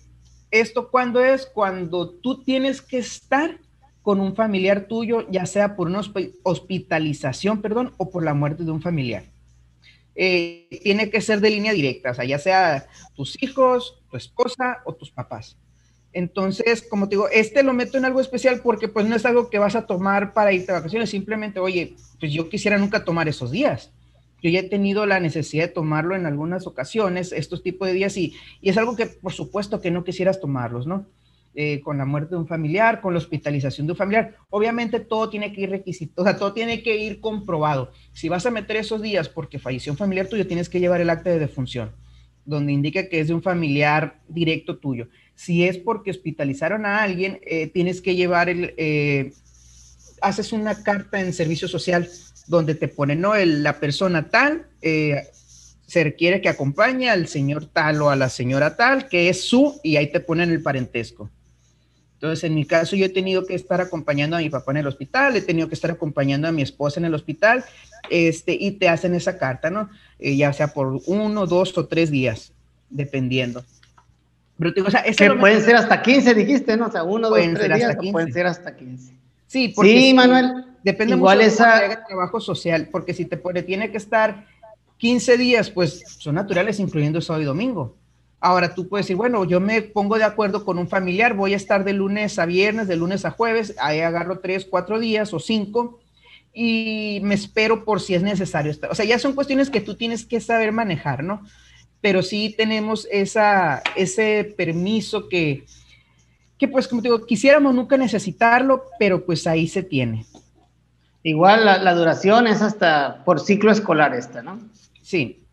¿Esto 0.51 0.89
cuándo 0.89 1.23
es? 1.23 1.45
Cuando 1.45 2.09
tú 2.09 2.43
tienes 2.43 2.81
que 2.81 2.97
estar 2.97 3.59
con 4.01 4.21
un 4.21 4.35
familiar 4.35 4.87
tuyo, 4.87 5.29
ya 5.29 5.45
sea 5.45 5.75
por 5.75 5.87
una 5.87 6.01
hospitalización, 6.43 7.61
perdón, 7.61 7.93
o 7.97 8.09
por 8.09 8.23
la 8.23 8.33
muerte 8.33 8.63
de 8.63 8.71
un 8.71 8.81
familiar. 8.81 9.25
Eh, 10.15 10.67
tiene 10.83 11.09
que 11.09 11.21
ser 11.21 11.39
de 11.39 11.49
línea 11.49 11.73
directa, 11.73 12.11
o 12.11 12.13
sea, 12.13 12.25
ya 12.25 12.39
sea 12.39 12.87
tus 13.15 13.41
hijos, 13.41 14.01
tu 14.09 14.17
esposa 14.17 14.79
o 14.85 14.93
tus 14.93 15.11
papás. 15.11 15.57
Entonces, 16.11 16.81
como 16.81 17.07
te 17.07 17.15
digo, 17.15 17.29
este 17.29 17.63
lo 17.63 17.73
meto 17.73 17.97
en 17.97 18.05
algo 18.05 18.19
especial 18.19 18.61
porque 18.63 18.87
pues 18.87 19.05
no 19.05 19.15
es 19.15 19.25
algo 19.25 19.49
que 19.49 19.59
vas 19.59 19.75
a 19.75 19.85
tomar 19.85 20.33
para 20.33 20.51
irte 20.51 20.67
de 20.67 20.79
vacaciones, 20.79 21.09
simplemente, 21.09 21.59
oye, 21.59 21.95
pues 22.19 22.33
yo 22.33 22.49
quisiera 22.49 22.77
nunca 22.77 23.05
tomar 23.05 23.27
esos 23.27 23.51
días. 23.51 23.91
Yo 24.41 24.49
ya 24.49 24.61
he 24.61 24.63
tenido 24.63 25.05
la 25.05 25.19
necesidad 25.19 25.65
de 25.65 25.73
tomarlo 25.73 26.15
en 26.15 26.25
algunas 26.25 26.65
ocasiones, 26.65 27.31
estos 27.31 27.61
tipos 27.61 27.87
de 27.87 27.93
días, 27.93 28.17
y, 28.17 28.33
y 28.61 28.69
es 28.69 28.77
algo 28.77 28.95
que 28.95 29.05
por 29.05 29.33
supuesto 29.33 29.81
que 29.81 29.91
no 29.91 30.03
quisieras 30.03 30.39
tomarlos, 30.39 30.87
¿no? 30.87 31.05
Eh, 31.61 31.81
con 31.81 31.97
la 31.97 32.05
muerte 32.05 32.35
de 32.35 32.37
un 32.37 32.47
familiar, 32.47 33.01
con 33.01 33.13
la 33.13 33.17
hospitalización 33.17 33.85
de 33.85 33.91
un 33.91 33.97
familiar. 33.97 34.33
Obviamente 34.49 35.01
todo 35.01 35.29
tiene 35.29 35.51
que 35.51 35.59
ir 35.59 35.69
requisito, 35.69 36.21
o 36.21 36.23
sea, 36.23 36.37
todo 36.37 36.53
tiene 36.53 36.81
que 36.81 36.95
ir 36.95 37.19
comprobado. 37.19 37.91
Si 38.13 38.29
vas 38.29 38.45
a 38.45 38.49
meter 38.49 38.77
esos 38.77 39.01
días 39.01 39.27
porque 39.27 39.59
falleció 39.59 39.91
un 39.91 39.97
familiar 39.97 40.27
tuyo, 40.27 40.47
tienes 40.47 40.69
que 40.69 40.79
llevar 40.79 41.01
el 41.01 41.09
acta 41.09 41.31
de 41.31 41.37
defunción, 41.37 41.91
donde 42.45 42.71
indica 42.71 43.09
que 43.09 43.19
es 43.19 43.27
de 43.27 43.33
un 43.33 43.41
familiar 43.41 44.21
directo 44.29 44.77
tuyo. 44.77 45.09
Si 45.35 45.65
es 45.65 45.77
porque 45.77 46.11
hospitalizaron 46.11 46.85
a 46.85 47.03
alguien, 47.03 47.41
eh, 47.45 47.67
tienes 47.67 47.99
que 48.01 48.15
llevar 48.15 48.47
el, 48.47 48.73
eh, 48.77 49.33
haces 50.21 50.53
una 50.53 50.81
carta 50.81 51.19
en 51.19 51.33
servicio 51.33 51.67
social 51.67 52.07
donde 52.47 52.73
te 52.73 52.87
ponen, 52.87 53.19
¿no? 53.19 53.35
la 53.35 53.81
persona 53.81 54.29
tal, 54.29 54.65
se 54.81 56.03
requiere 56.05 56.39
que 56.39 56.47
acompañe 56.47 57.09
al 57.09 57.27
señor 57.27 57.65
tal 57.65 58.01
o 58.01 58.09
a 58.09 58.15
la 58.15 58.29
señora 58.29 58.77
tal, 58.77 59.09
que 59.09 59.27
es 59.27 59.43
su, 59.43 59.77
y 59.83 59.97
ahí 59.97 60.09
te 60.09 60.21
ponen 60.21 60.51
el 60.51 60.63
parentesco. 60.63 61.29
Entonces, 62.19 62.43
en 62.43 62.53
mi 62.53 62.65
caso, 62.65 62.97
yo 62.97 63.05
he 63.05 63.09
tenido 63.09 63.45
que 63.45 63.55
estar 63.55 63.79
acompañando 63.79 64.35
a 64.35 64.39
mi 64.39 64.49
papá 64.49 64.71
en 64.71 64.77
el 64.77 64.87
hospital, 64.87 65.37
he 65.37 65.41
tenido 65.41 65.69
que 65.69 65.75
estar 65.75 65.89
acompañando 65.89 66.49
a 66.49 66.51
mi 66.51 66.61
esposa 66.61 66.99
en 66.99 67.05
el 67.05 67.13
hospital, 67.13 67.63
este, 68.09 68.57
y 68.59 68.71
te 68.71 68.89
hacen 68.89 69.15
esa 69.15 69.37
carta, 69.37 69.69
¿no? 69.69 69.89
Eh, 70.19 70.35
ya 70.35 70.51
sea 70.51 70.73
por 70.73 70.99
uno, 71.05 71.45
dos 71.45 71.77
o 71.77 71.87
tres 71.87 72.11
días, 72.11 72.51
dependiendo. 72.89 73.63
Pero 74.57 74.73
o 74.85 74.91
sea, 74.91 75.03
que 75.03 75.31
pueden 75.39 75.61
ser 75.61 75.77
hasta 75.77 76.01
15, 76.01 76.33
dijiste, 76.33 76.75
¿no? 76.75 76.87
O 76.87 76.91
sea, 76.91 77.03
uno, 77.03 77.29
dos, 77.29 77.39
tres 77.53 77.77
días, 77.77 77.95
pueden 78.11 78.33
ser 78.33 78.47
hasta 78.47 78.75
15. 78.75 79.13
Sí, 79.47 79.69
porque 79.73 79.97
sí, 79.97 80.13
Manuel. 80.13 80.65
Depende 80.83 81.15
Igual 81.15 81.37
mucho 81.37 81.63
de 81.63 81.97
trabajo 82.05 82.41
social, 82.41 82.89
porque 82.91 83.13
si 83.13 83.23
te 83.23 83.37
pone, 83.37 83.63
tiene 83.63 83.91
que 83.91 83.97
estar 83.97 84.45
15 84.97 85.37
días, 85.37 85.69
pues 85.69 86.03
son 86.19 86.35
naturales, 86.35 86.81
incluyendo 86.81 87.21
sábado 87.21 87.43
y 87.43 87.45
domingo. 87.45 87.95
Ahora 88.41 88.73
tú 88.73 88.87
puedes 88.87 89.05
decir, 89.05 89.17
bueno, 89.17 89.43
yo 89.43 89.59
me 89.59 89.81
pongo 89.81 90.17
de 90.17 90.23
acuerdo 90.23 90.63
con 90.63 90.77
un 90.77 90.87
familiar, 90.87 91.33
voy 91.33 91.53
a 91.53 91.57
estar 91.57 91.83
de 91.83 91.93
lunes 91.93 92.39
a 92.39 92.45
viernes, 92.45 92.87
de 92.87 92.95
lunes 92.95 93.25
a 93.25 93.31
jueves, 93.31 93.75
ahí 93.79 93.99
agarro 93.99 94.39
tres, 94.39 94.65
cuatro 94.69 94.99
días 94.99 95.33
o 95.33 95.39
cinco 95.39 95.99
y 96.53 97.19
me 97.23 97.35
espero 97.35 97.83
por 97.83 98.01
si 98.01 98.15
es 98.15 98.21
necesario. 98.21 98.73
O 98.89 98.95
sea, 98.95 99.05
ya 99.05 99.19
son 99.19 99.33
cuestiones 99.33 99.69
que 99.69 99.81
tú 99.81 99.95
tienes 99.95 100.25
que 100.25 100.39
saber 100.39 100.71
manejar, 100.71 101.23
¿no? 101.23 101.43
Pero 102.01 102.23
sí 102.23 102.53
tenemos 102.57 103.07
esa, 103.11 103.81
ese 103.95 104.53
permiso 104.57 105.27
que, 105.27 105.65
que 106.57 106.67
pues 106.67 106.87
como 106.87 107.01
te 107.01 107.09
digo, 107.09 107.25
quisiéramos 107.25 107.75
nunca 107.75 107.97
necesitarlo, 107.97 108.85
pero 108.97 109.25
pues 109.25 109.47
ahí 109.47 109.67
se 109.67 109.83
tiene. 109.83 110.25
Igual 111.23 111.65
la, 111.65 111.93
duración 111.93 112.47
es 112.47 112.61
hasta 112.61 113.23
por 113.25 113.41
ciclo 113.41 113.71
escolar 113.71 114.13
esta, 114.13 114.41
¿no? 114.41 114.59
Sí. 115.01 115.43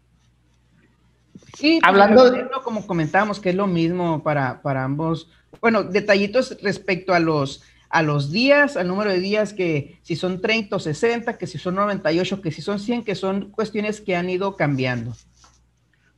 Y 1.60 1.80
pues, 1.80 1.88
hablando 1.88 2.30
de... 2.30 2.46
Como 2.62 2.86
comentábamos, 2.86 3.40
que 3.40 3.50
es 3.50 3.54
lo 3.54 3.66
mismo 3.66 4.22
para, 4.22 4.60
ambos. 4.64 5.30
Bueno, 5.60 5.84
detallitos 5.84 6.56
respecto 6.62 7.14
a 7.14 7.20
los, 7.20 7.62
a 7.88 8.02
los 8.02 8.30
días, 8.30 8.76
al 8.76 8.88
número 8.88 9.10
de 9.10 9.20
días, 9.20 9.52
que 9.52 9.98
si 10.02 10.16
son 10.16 10.40
30 10.40 10.76
o 10.76 10.78
60, 10.78 11.38
que 11.38 11.46
si 11.46 11.58
son 11.58 11.76
98, 11.76 12.42
que 12.42 12.52
si 12.52 12.62
son 12.62 12.78
100, 12.78 13.04
que 13.04 13.14
son 13.14 13.50
cuestiones 13.50 14.00
que 14.00 14.16
han 14.16 14.28
ido 14.28 14.56
cambiando. 14.56 15.14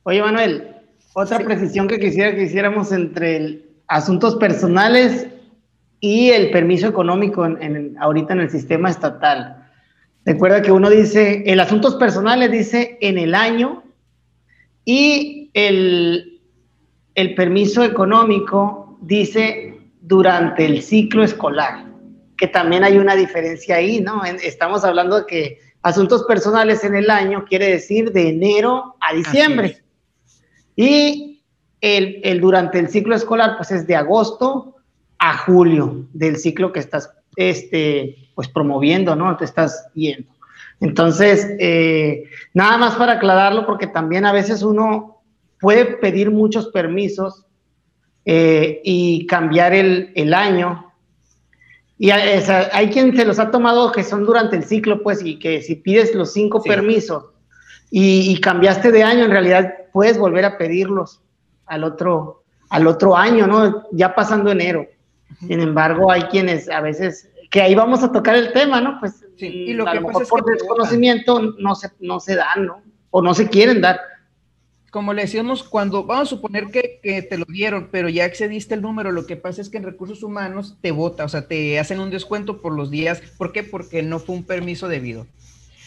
Oye, 0.03 0.21
Manuel, 0.21 0.75
otra 1.13 1.39
precisión 1.39 1.87
que 1.87 1.99
quisiera 1.99 2.35
que 2.35 2.43
hiciéramos 2.43 2.91
entre 2.91 3.65
asuntos 3.87 4.35
personales 4.35 5.27
y 5.99 6.29
el 6.29 6.51
permiso 6.51 6.87
económico 6.87 7.45
en, 7.45 7.95
ahorita 7.99 8.33
en 8.33 8.41
el 8.41 8.49
sistema 8.49 8.89
estatal. 8.89 9.67
Recuerda 10.25 10.61
que 10.61 10.71
uno 10.71 10.89
dice, 10.89 11.43
en 11.45 11.59
asuntos 11.59 11.95
personales 11.95 12.51
dice 12.51 12.97
en 13.01 13.17
el 13.17 13.35
año 13.35 13.83
Y 14.91 15.51
el, 15.53 16.41
el 17.13 17.35
permiso 17.35 17.83
económico 17.83 18.97
dice 19.01 19.77
durante 20.01 20.65
el 20.65 20.81
ciclo 20.81 21.23
escolar, 21.23 21.85
que 22.35 22.47
también 22.47 22.83
hay 22.83 22.97
una 22.97 23.15
diferencia 23.15 23.75
ahí, 23.75 24.01
¿no? 24.01 24.25
Estamos 24.25 24.83
hablando 24.83 25.17
de 25.19 25.25
que 25.27 25.59
asuntos 25.83 26.23
personales 26.23 26.83
en 26.83 26.95
el 26.95 27.11
año 27.11 27.45
quiere 27.47 27.67
decir 27.67 28.11
de 28.11 28.29
enero 28.29 28.95
a 28.99 29.13
diciembre. 29.13 29.83
Y 30.75 31.43
el, 31.81 32.19
el, 32.23 32.41
durante 32.41 32.79
el 32.79 32.89
ciclo 32.89 33.15
escolar, 33.15 33.57
pues 33.57 33.69
es 33.69 33.85
de 33.85 33.95
agosto 33.95 34.77
a 35.19 35.37
julio 35.37 36.07
del 36.13 36.37
ciclo 36.37 36.73
que 36.73 36.79
estás 36.79 37.11
este, 37.35 38.31
pues 38.33 38.47
promoviendo, 38.47 39.15
¿no? 39.15 39.37
Te 39.37 39.45
estás 39.45 39.85
yendo. 39.93 40.31
Entonces, 40.81 41.47
eh, 41.59 42.23
nada 42.53 42.77
más 42.77 42.95
para 42.95 43.13
aclararlo, 43.13 43.65
porque 43.65 43.87
también 43.87 44.25
a 44.25 44.31
veces 44.31 44.63
uno 44.63 45.21
puede 45.59 45.85
pedir 45.85 46.31
muchos 46.31 46.67
permisos 46.69 47.45
eh, 48.25 48.81
y 48.83 49.25
cambiar 49.27 49.73
el, 49.73 50.11
el 50.15 50.33
año. 50.33 50.93
Y 51.97 52.11
hay 52.11 52.89
quien 52.91 53.13
se 53.13 53.25
los 53.25 53.39
ha 53.39 53.51
tomado 53.51 53.91
que 53.91 54.05
son 54.05 54.25
durante 54.25 54.55
el 54.55 54.63
ciclo, 54.63 55.03
pues, 55.03 55.21
y 55.21 55.37
que 55.37 55.61
si 55.61 55.75
pides 55.75 56.15
los 56.15 56.31
cinco 56.31 56.63
permisos 56.63 57.25
y, 57.91 58.39
cambiaste 58.39 58.91
de 58.91 59.03
año, 59.03 59.25
en 59.25 59.31
realidad 59.31 59.73
puedes 59.91 60.17
volver 60.17 60.45
a 60.45 60.57
pedirlos 60.57 61.21
al 61.65 61.83
otro, 61.83 62.43
al 62.69 62.87
otro 62.87 63.17
año, 63.17 63.47
¿no? 63.47 63.83
Ya 63.91 64.15
pasando 64.15 64.51
enero. 64.51 64.87
Sin 65.39 65.59
embargo, 65.59 66.11
hay 66.11 66.23
quienes 66.23 66.69
a 66.69 66.81
veces, 66.81 67.29
que 67.49 67.61
ahí 67.61 67.75
vamos 67.75 68.03
a 68.03 68.11
tocar 68.11 68.35
el 68.35 68.53
tema, 68.53 68.79
¿no? 68.81 68.99
Pues 68.99 69.25
y 69.37 69.73
lo 69.73 69.87
a 69.87 69.91
que 69.91 69.99
lo 69.99 70.07
mejor 70.07 70.27
por 70.27 70.45
desconocimiento 70.45 71.41
no 71.57 71.75
se, 71.75 71.89
no 71.99 72.19
se 72.19 72.35
dan, 72.35 72.65
¿no? 72.65 72.83
O 73.09 73.21
no 73.21 73.33
se 73.33 73.49
quieren 73.49 73.81
dar. 73.81 73.99
Como 74.91 75.13
le 75.13 75.23
decíamos, 75.23 75.63
cuando, 75.63 76.03
vamos 76.03 76.27
a 76.27 76.35
suponer 76.35 76.67
que, 76.67 76.99
que, 77.01 77.21
te 77.21 77.37
lo 77.37 77.45
dieron, 77.45 77.89
pero 77.91 78.09
ya 78.09 78.25
excediste 78.25 78.73
el 78.73 78.81
número, 78.81 79.11
lo 79.11 79.25
que 79.25 79.35
pasa 79.35 79.61
es 79.61 79.69
que 79.69 79.77
en 79.77 79.83
recursos 79.83 80.23
humanos 80.23 80.77
te 80.81 80.91
vota, 80.91 81.25
o 81.25 81.29
sea, 81.29 81.47
te 81.47 81.79
hacen 81.79 81.99
un 81.99 82.09
descuento 82.09 82.61
por 82.61 82.73
los 82.73 82.89
días. 82.89 83.21
¿Por 83.37 83.51
qué? 83.51 83.63
Porque 83.63 84.01
no 84.01 84.19
fue 84.19 84.35
un 84.35 84.43
permiso 84.43 84.87
debido. 84.87 85.27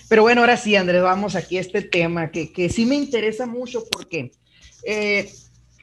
Pero 0.09 0.23
bueno, 0.23 0.41
ahora 0.41 0.57
sí, 0.57 0.77
Andrés, 0.77 1.03
vamos 1.03 1.35
aquí 1.35 1.59
a 1.59 1.61
este 1.61 1.83
tema 1.83 2.31
que, 2.31 2.53
que 2.53 2.69
sí 2.69 2.87
me 2.87 2.97
interesa 2.97 3.47
mucho 3.47 3.85
porque 3.91 4.33
eh, 4.85 5.29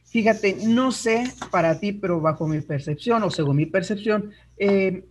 Fíjate, 0.10 0.58
no 0.66 0.92
sé 0.92 1.32
para 1.52 1.80
ti, 1.80 1.92
pero 1.92 2.20
bajo 2.20 2.48
mi 2.48 2.62
percepción 2.62 3.22
o 3.22 3.30
según 3.30 3.58
mi 3.58 3.68
percepción, 3.68 4.32
eh, 4.58 5.06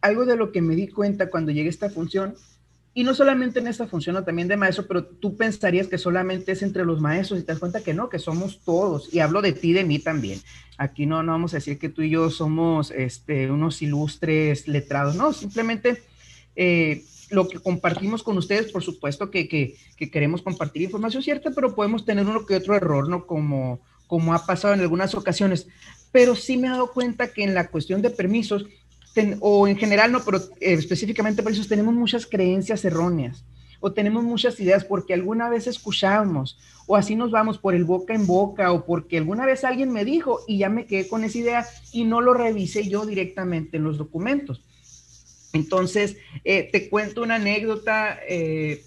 algo 0.00 0.24
de 0.24 0.36
lo 0.36 0.52
que 0.52 0.62
me 0.62 0.76
di 0.76 0.88
cuenta 0.88 1.30
cuando 1.30 1.52
llegué 1.52 1.68
a 1.68 1.70
esta 1.70 1.90
función, 1.90 2.34
y 2.94 3.04
no 3.04 3.14
solamente 3.14 3.58
en 3.58 3.66
esta 3.66 3.86
función, 3.86 4.24
también 4.24 4.48
de 4.48 4.56
maestro, 4.56 4.86
pero 4.86 5.04
tú 5.04 5.36
pensarías 5.36 5.86
que 5.86 5.98
solamente 5.98 6.52
es 6.52 6.62
entre 6.62 6.84
los 6.86 6.98
maestros 6.98 7.38
y 7.38 7.42
te 7.42 7.52
das 7.52 7.58
cuenta 7.58 7.82
que 7.82 7.92
no, 7.92 8.08
que 8.08 8.18
somos 8.18 8.60
todos. 8.64 9.12
Y 9.12 9.18
hablo 9.18 9.42
de 9.42 9.52
ti, 9.52 9.74
de 9.74 9.84
mí 9.84 9.98
también. 9.98 10.40
Aquí 10.78 11.04
no, 11.04 11.22
no 11.22 11.32
vamos 11.32 11.52
a 11.52 11.58
decir 11.58 11.78
que 11.78 11.90
tú 11.90 12.00
y 12.00 12.08
yo 12.08 12.30
somos 12.30 12.90
este, 12.90 13.50
unos 13.50 13.82
ilustres 13.82 14.66
letrados, 14.66 15.14
no, 15.14 15.34
simplemente 15.34 16.02
eh, 16.54 17.04
lo 17.30 17.48
que 17.48 17.58
compartimos 17.58 18.22
con 18.22 18.38
ustedes, 18.38 18.72
por 18.72 18.82
supuesto 18.82 19.30
que, 19.30 19.46
que, 19.46 19.76
que, 19.98 20.10
queremos 20.10 20.40
compartir 20.40 20.80
información 20.80 21.22
cierta, 21.22 21.50
pero 21.50 21.74
podemos 21.74 22.06
tener 22.06 22.24
uno 22.26 22.46
que 22.46 22.56
otro 22.56 22.74
error, 22.74 23.10
¿no? 23.10 23.26
Como 23.26 23.80
como 24.06 24.34
ha 24.34 24.44
pasado 24.46 24.74
en 24.74 24.80
algunas 24.80 25.14
ocasiones, 25.14 25.66
pero 26.12 26.34
sí 26.34 26.56
me 26.56 26.68
he 26.68 26.70
dado 26.70 26.92
cuenta 26.92 27.28
que 27.28 27.42
en 27.42 27.54
la 27.54 27.68
cuestión 27.68 28.02
de 28.02 28.10
permisos, 28.10 28.64
o 29.40 29.68
en 29.68 29.76
general 29.76 30.12
no, 30.12 30.24
pero 30.24 30.38
eh, 30.38 30.74
específicamente 30.74 31.42
permisos, 31.42 31.68
tenemos 31.68 31.94
muchas 31.94 32.26
creencias 32.26 32.84
erróneas 32.84 33.44
o 33.80 33.92
tenemos 33.92 34.24
muchas 34.24 34.58
ideas 34.60 34.84
porque 34.84 35.14
alguna 35.14 35.48
vez 35.48 35.66
escuchamos 35.66 36.58
o 36.86 36.96
así 36.96 37.14
nos 37.14 37.30
vamos 37.30 37.58
por 37.58 37.74
el 37.74 37.84
boca 37.84 38.14
en 38.14 38.26
boca 38.26 38.72
o 38.72 38.84
porque 38.84 39.18
alguna 39.18 39.44
vez 39.44 39.64
alguien 39.64 39.92
me 39.92 40.04
dijo 40.04 40.40
y 40.46 40.58
ya 40.58 40.68
me 40.68 40.86
quedé 40.86 41.08
con 41.08 41.24
esa 41.24 41.38
idea 41.38 41.66
y 41.92 42.04
no 42.04 42.20
lo 42.20 42.34
revisé 42.34 42.88
yo 42.88 43.06
directamente 43.06 43.76
en 43.76 43.84
los 43.84 43.98
documentos. 43.98 44.62
Entonces, 45.52 46.16
eh, 46.44 46.68
te 46.70 46.88
cuento 46.88 47.22
una 47.22 47.36
anécdota 47.36 48.18
eh, 48.28 48.84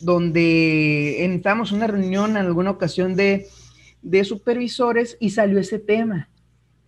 donde 0.00 1.24
entramos 1.24 1.72
una 1.72 1.86
reunión 1.86 2.32
en 2.32 2.38
alguna 2.38 2.70
ocasión 2.70 3.14
de, 3.14 3.46
de 4.00 4.24
supervisores 4.24 5.16
y 5.20 5.30
salió 5.30 5.58
ese 5.58 5.78
tema. 5.78 6.28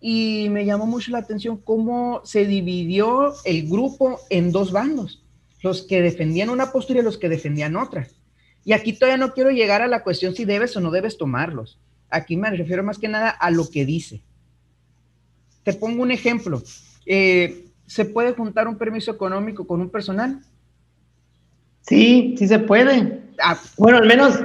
Y 0.07 0.49
me 0.51 0.65
llamó 0.65 0.85
mucho 0.85 1.09
la 1.09 1.17
atención 1.17 1.57
cómo 1.57 2.21
se 2.25 2.45
dividió 2.45 3.33
el 3.43 3.67
grupo 3.67 4.19
en 4.29 4.51
dos 4.51 4.71
bandos, 4.71 5.23
los 5.63 5.81
que 5.81 6.03
defendían 6.03 6.51
una 6.51 6.71
postura 6.71 6.99
y 6.99 7.03
los 7.03 7.17
que 7.17 7.27
defendían 7.27 7.75
otra. 7.75 8.07
Y 8.63 8.73
aquí 8.73 8.93
todavía 8.93 9.17
no 9.17 9.33
quiero 9.33 9.49
llegar 9.49 9.81
a 9.81 9.87
la 9.87 10.03
cuestión 10.03 10.35
si 10.35 10.45
debes 10.45 10.77
o 10.77 10.79
no 10.79 10.91
debes 10.91 11.17
tomarlos. 11.17 11.79
Aquí 12.11 12.37
me 12.37 12.51
refiero 12.51 12.83
más 12.83 12.99
que 12.99 13.07
nada 13.07 13.31
a 13.31 13.49
lo 13.49 13.67
que 13.67 13.83
dice. 13.83 14.21
Te 15.63 15.73
pongo 15.73 16.03
un 16.03 16.11
ejemplo. 16.11 16.61
Eh, 17.07 17.65
¿Se 17.87 18.05
puede 18.05 18.33
juntar 18.33 18.67
un 18.67 18.77
permiso 18.77 19.09
económico 19.09 19.65
con 19.65 19.81
un 19.81 19.89
personal? 19.89 20.39
Sí, 21.81 22.35
sí 22.37 22.47
se 22.47 22.59
puede. 22.59 23.23
Ah, 23.41 23.59
bueno, 23.75 23.97
al 23.97 24.05
menos 24.05 24.39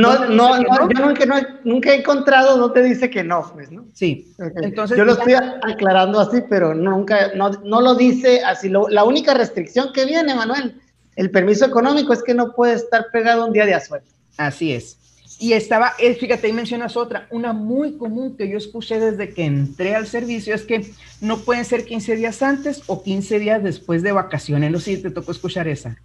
no, 0.00 0.26
no, 0.26 0.58
no, 0.58 0.90
yo 0.90 1.06
nunca, 1.06 1.60
nunca, 1.64 1.90
he 1.92 1.96
encontrado, 1.96 2.56
no 2.56 2.72
te 2.72 2.82
dice 2.82 3.10
que 3.10 3.22
no, 3.22 3.50
pues, 3.52 3.70
¿no? 3.70 3.84
Sí. 3.92 4.32
Entonces, 4.62 4.96
yo 4.96 5.04
lo 5.04 5.12
estoy 5.12 5.34
aclarando 5.34 6.18
así, 6.18 6.42
pero 6.48 6.74
nunca, 6.74 7.32
no, 7.34 7.50
no 7.50 7.80
lo 7.80 7.94
dice 7.94 8.42
así. 8.42 8.70
la 8.70 9.04
única 9.04 9.34
restricción 9.34 9.92
que 9.92 10.06
viene, 10.06 10.34
Manuel, 10.34 10.80
el 11.16 11.30
permiso 11.30 11.66
económico 11.66 12.12
es 12.12 12.22
que 12.22 12.32
no 12.32 12.52
puede 12.54 12.74
estar 12.74 13.06
pegado 13.12 13.44
un 13.46 13.52
día 13.52 13.66
de 13.66 13.74
asueto. 13.74 14.06
Así 14.38 14.72
es. 14.72 14.98
Y 15.38 15.54
estaba, 15.54 15.92
eh, 15.98 16.14
fíjate, 16.14 16.46
ahí 16.46 16.52
mencionas 16.52 16.96
otra, 16.96 17.26
una 17.30 17.52
muy 17.52 17.98
común 17.98 18.36
que 18.36 18.48
yo 18.48 18.56
escuché 18.56 19.00
desde 19.00 19.34
que 19.34 19.44
entré 19.44 19.94
al 19.94 20.06
servicio 20.06 20.54
es 20.54 20.62
que 20.62 20.90
no 21.20 21.38
pueden 21.38 21.64
ser 21.64 21.84
15 21.84 22.16
días 22.16 22.42
antes 22.42 22.82
o 22.86 23.02
15 23.02 23.40
días 23.40 23.62
después 23.62 24.02
de 24.02 24.12
vacaciones. 24.12 24.70
No 24.70 24.78
sé 24.78 24.96
si 24.96 25.02
te 25.02 25.10
tocó 25.10 25.32
escuchar 25.32 25.68
esa. 25.68 25.98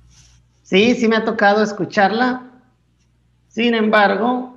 Sí, 0.63 0.95
sí 0.95 1.07
me 1.07 1.15
ha 1.15 1.23
tocado 1.23 1.63
escucharla. 1.63 2.56
Sin 3.57 3.73
embargo, 3.73 4.55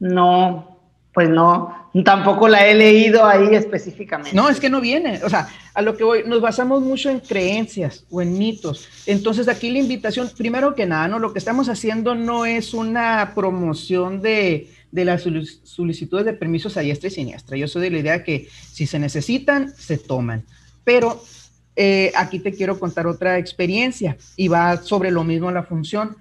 no, 0.00 0.78
pues 1.12 1.28
no, 1.28 1.90
tampoco 2.02 2.48
la 2.48 2.66
he 2.66 2.74
leído 2.74 3.26
ahí 3.26 3.54
específicamente. 3.54 4.34
No, 4.34 4.48
es 4.48 4.58
que 4.58 4.70
no 4.70 4.80
viene. 4.80 5.20
O 5.22 5.28
sea, 5.28 5.48
a 5.74 5.82
lo 5.82 5.98
que 5.98 6.02
voy, 6.02 6.22
nos 6.26 6.40
basamos 6.40 6.80
mucho 6.80 7.10
en 7.10 7.20
creencias 7.20 8.06
o 8.10 8.22
en 8.22 8.38
mitos. 8.38 8.88
Entonces, 9.04 9.48
aquí 9.48 9.70
la 9.70 9.80
invitación, 9.80 10.30
primero 10.34 10.74
que 10.74 10.86
nada, 10.86 11.08
¿no? 11.08 11.18
Lo 11.18 11.34
que 11.34 11.40
estamos 11.40 11.68
haciendo 11.68 12.14
no 12.14 12.46
es 12.46 12.72
una 12.72 13.32
promoción 13.34 14.22
de, 14.22 14.70
de 14.90 15.04
las 15.04 15.24
solicitudes 15.64 16.24
de 16.24 16.32
permisos 16.32 16.78
a 16.78 16.80
diestra 16.80 17.08
y 17.08 17.10
siniestra. 17.10 17.58
Yo 17.58 17.68
soy 17.68 17.82
de 17.82 17.90
la 17.90 17.98
idea 17.98 18.24
que 18.24 18.48
si 18.72 18.86
se 18.86 18.98
necesitan, 18.98 19.74
se 19.76 19.98
toman. 19.98 20.42
Pero 20.84 21.22
eh, 21.76 22.10
aquí 22.16 22.38
te 22.38 22.54
quiero 22.54 22.80
contar 22.80 23.06
otra 23.06 23.36
experiencia 23.36 24.16
y 24.36 24.48
va 24.48 24.78
sobre 24.78 25.10
lo 25.10 25.22
mismo 25.22 25.50
la 25.50 25.64
función. 25.64 26.16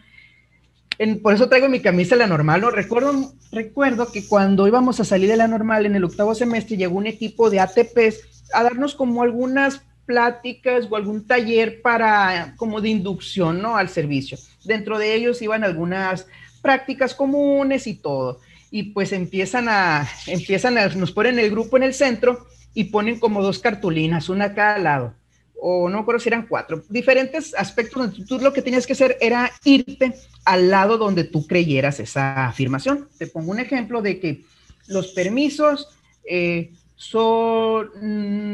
Por 1.21 1.33
eso 1.33 1.49
traigo 1.49 1.69
mi 1.69 1.79
camisa 1.79 2.15
la 2.15 2.27
normal. 2.27 2.61
¿no? 2.61 2.71
Recuerdo, 2.71 3.33
recuerdo 3.51 4.11
que 4.11 4.27
cuando 4.27 4.67
íbamos 4.67 4.99
a 4.99 5.05
salir 5.05 5.29
de 5.29 5.37
la 5.37 5.47
normal 5.47 5.85
en 5.85 5.95
el 5.95 6.03
octavo 6.03 6.35
semestre 6.35 6.77
llegó 6.77 6.97
un 6.97 7.07
equipo 7.07 7.49
de 7.49 7.59
ATPs 7.59 8.45
a 8.53 8.63
darnos 8.63 8.95
como 8.95 9.23
algunas 9.23 9.81
pláticas 10.05 10.87
o 10.89 10.95
algún 10.95 11.25
taller 11.25 11.81
para 11.81 12.53
como 12.57 12.81
de 12.81 12.89
inducción 12.89 13.61
¿no? 13.61 13.77
al 13.77 13.89
servicio. 13.89 14.37
Dentro 14.63 14.99
de 14.99 15.15
ellos 15.15 15.41
iban 15.41 15.63
algunas 15.63 16.27
prácticas 16.61 17.15
comunes 17.15 17.87
y 17.87 17.95
todo. 17.95 18.39
Y 18.69 18.83
pues 18.93 19.11
empiezan 19.11 19.67
a, 19.69 20.07
empiezan 20.27 20.77
a, 20.77 20.87
nos 20.89 21.11
ponen 21.11 21.39
el 21.39 21.49
grupo 21.49 21.77
en 21.77 21.83
el 21.83 21.93
centro 21.93 22.45
y 22.73 22.85
ponen 22.85 23.19
como 23.19 23.41
dos 23.41 23.59
cartulinas, 23.59 24.29
una 24.29 24.45
a 24.45 24.53
cada 24.53 24.77
lado 24.77 25.20
o 25.63 25.89
no 25.89 25.99
recuerdo 25.99 26.19
si 26.19 26.29
eran 26.29 26.47
cuatro, 26.47 26.83
diferentes 26.89 27.53
aspectos 27.53 28.01
donde 28.01 28.25
tú 28.25 28.39
lo 28.39 28.51
que 28.51 28.63
tenías 28.63 28.87
que 28.87 28.93
hacer 28.93 29.15
era 29.21 29.51
irte 29.63 30.15
al 30.43 30.71
lado 30.71 30.97
donde 30.97 31.23
tú 31.23 31.45
creyeras 31.45 31.99
esa 31.99 32.47
afirmación. 32.47 33.07
Te 33.19 33.27
pongo 33.27 33.51
un 33.51 33.59
ejemplo 33.59 34.01
de 34.01 34.19
que 34.19 34.43
los 34.87 35.09
permisos 35.09 35.89
eh, 36.25 36.71
son, 36.95 37.91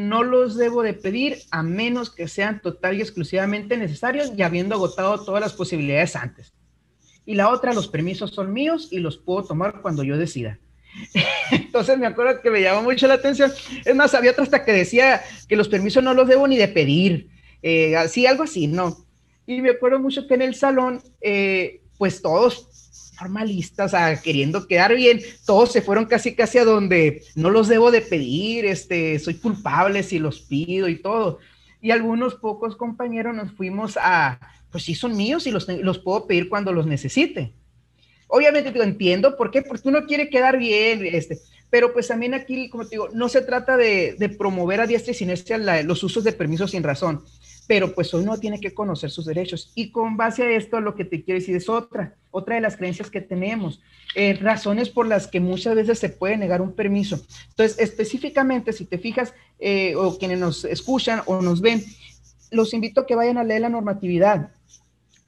no 0.09 0.23
los 0.23 0.57
debo 0.57 0.83
de 0.83 0.93
pedir 0.93 1.37
a 1.49 1.63
menos 1.63 2.09
que 2.09 2.27
sean 2.27 2.61
total 2.61 2.97
y 2.97 3.01
exclusivamente 3.01 3.77
necesarios 3.77 4.33
y 4.35 4.41
habiendo 4.41 4.75
agotado 4.75 5.23
todas 5.23 5.39
las 5.39 5.53
posibilidades 5.53 6.17
antes. 6.17 6.53
Y 7.25 7.35
la 7.35 7.49
otra, 7.49 7.73
los 7.73 7.87
permisos 7.87 8.31
son 8.31 8.51
míos 8.51 8.89
y 8.91 8.99
los 8.99 9.17
puedo 9.17 9.45
tomar 9.45 9.81
cuando 9.81 10.03
yo 10.03 10.17
decida. 10.17 10.59
Entonces 11.51 11.97
me 11.97 12.07
acuerdo 12.07 12.41
que 12.41 12.49
me 12.49 12.61
llamó 12.61 12.83
mucho 12.83 13.07
la 13.07 13.15
atención. 13.15 13.51
Es 13.85 13.95
más, 13.95 14.13
había 14.13 14.31
otra 14.31 14.43
hasta 14.43 14.65
que 14.65 14.73
decía 14.73 15.21
que 15.47 15.55
los 15.55 15.69
permisos 15.69 16.03
no 16.03 16.13
los 16.13 16.27
debo 16.27 16.47
ni 16.47 16.57
de 16.57 16.67
pedir. 16.67 17.29
Eh, 17.61 17.95
así, 17.95 18.25
algo 18.25 18.43
así, 18.43 18.67
¿no? 18.67 18.97
Y 19.45 19.61
me 19.61 19.71
acuerdo 19.71 19.99
mucho 19.99 20.27
que 20.27 20.35
en 20.35 20.41
el 20.41 20.55
salón, 20.55 21.01
eh, 21.21 21.81
pues 21.97 22.21
todos 22.21 22.67
formalistas, 23.17 23.93
queriendo 24.21 24.67
quedar 24.67 24.95
bien, 24.95 25.19
todos 25.45 25.71
se 25.71 25.81
fueron 25.81 26.05
casi 26.05 26.35
casi 26.35 26.59
a 26.59 26.65
donde 26.65 27.23
no 27.35 27.49
los 27.49 27.67
debo 27.67 27.89
de 27.89 28.01
pedir, 28.01 28.65
este, 28.65 29.17
soy 29.17 29.35
culpable 29.35 30.03
si 30.03 30.19
los 30.19 30.41
pido 30.41 30.87
y 30.87 31.01
todo. 31.01 31.39
Y 31.81 31.91
algunos 31.91 32.35
pocos 32.35 32.75
compañeros 32.75 33.35
nos 33.35 33.51
fuimos 33.53 33.97
a, 33.97 34.39
pues 34.71 34.83
sí 34.83 34.93
son 34.93 35.15
míos 35.15 35.47
y 35.47 35.51
los, 35.51 35.67
los 35.67 35.99
puedo 35.99 36.27
pedir 36.27 36.49
cuando 36.49 36.71
los 36.71 36.85
necesite. 36.85 37.53
Obviamente 38.27 38.71
digo, 38.71 38.83
entiendo 38.83 39.37
por 39.37 39.51
qué, 39.51 39.61
porque 39.61 39.87
uno 39.87 40.05
quiere 40.05 40.29
quedar 40.29 40.57
bien, 40.57 41.05
este, 41.05 41.39
pero 41.69 41.93
pues 41.93 42.07
también 42.07 42.33
aquí, 42.33 42.69
como 42.69 42.83
te 42.83 42.91
digo, 42.91 43.09
no 43.13 43.29
se 43.29 43.41
trata 43.41 43.77
de, 43.77 44.35
promover 44.37 44.81
a 44.81 44.87
diestra 44.87 45.11
y 45.11 45.15
siniestra 45.15 45.83
los 45.83 46.03
usos 46.03 46.23
de 46.23 46.33
permisos 46.33 46.71
sin 46.71 46.83
razón, 46.83 47.23
pero 47.67 47.93
pues 47.93 48.13
uno 48.13 48.37
tiene 48.37 48.59
que 48.59 48.73
conocer 48.73 49.11
sus 49.11 49.25
derechos. 49.25 49.71
Y 49.75 49.91
con 49.91 50.15
base 50.15 50.43
a 50.43 50.51
esto, 50.51 50.79
lo 50.79 50.95
que 50.95 51.05
te 51.05 51.23
quiero 51.23 51.39
decir 51.39 51.55
es 51.55 51.67
otra, 51.67 52.15
otra 52.31 52.55
de 52.55 52.61
las 52.61 52.77
creencias 52.77 53.09
que 53.09 53.19
tenemos, 53.19 53.81
eh, 54.15 54.37
razones 54.41 54.89
por 54.89 55.07
las 55.07 55.27
que 55.27 55.41
muchas 55.41 55.75
veces 55.75 55.99
se 55.99 56.09
puede 56.09 56.37
negar 56.37 56.61
un 56.61 56.73
permiso. 56.73 57.19
Entonces, 57.49 57.77
específicamente, 57.79 58.71
si 58.71 58.85
te 58.85 58.97
fijas, 58.97 59.33
eh, 59.59 59.95
o 59.95 60.17
quienes 60.17 60.39
nos 60.39 60.63
escuchan 60.63 61.21
o 61.25 61.41
nos 61.41 61.59
ven, 61.59 61.83
los 62.51 62.73
invito 62.73 63.01
a 63.01 63.05
que 63.05 63.15
vayan 63.15 63.37
a 63.37 63.43
leer 63.43 63.61
la 63.61 63.69
normatividad 63.69 64.51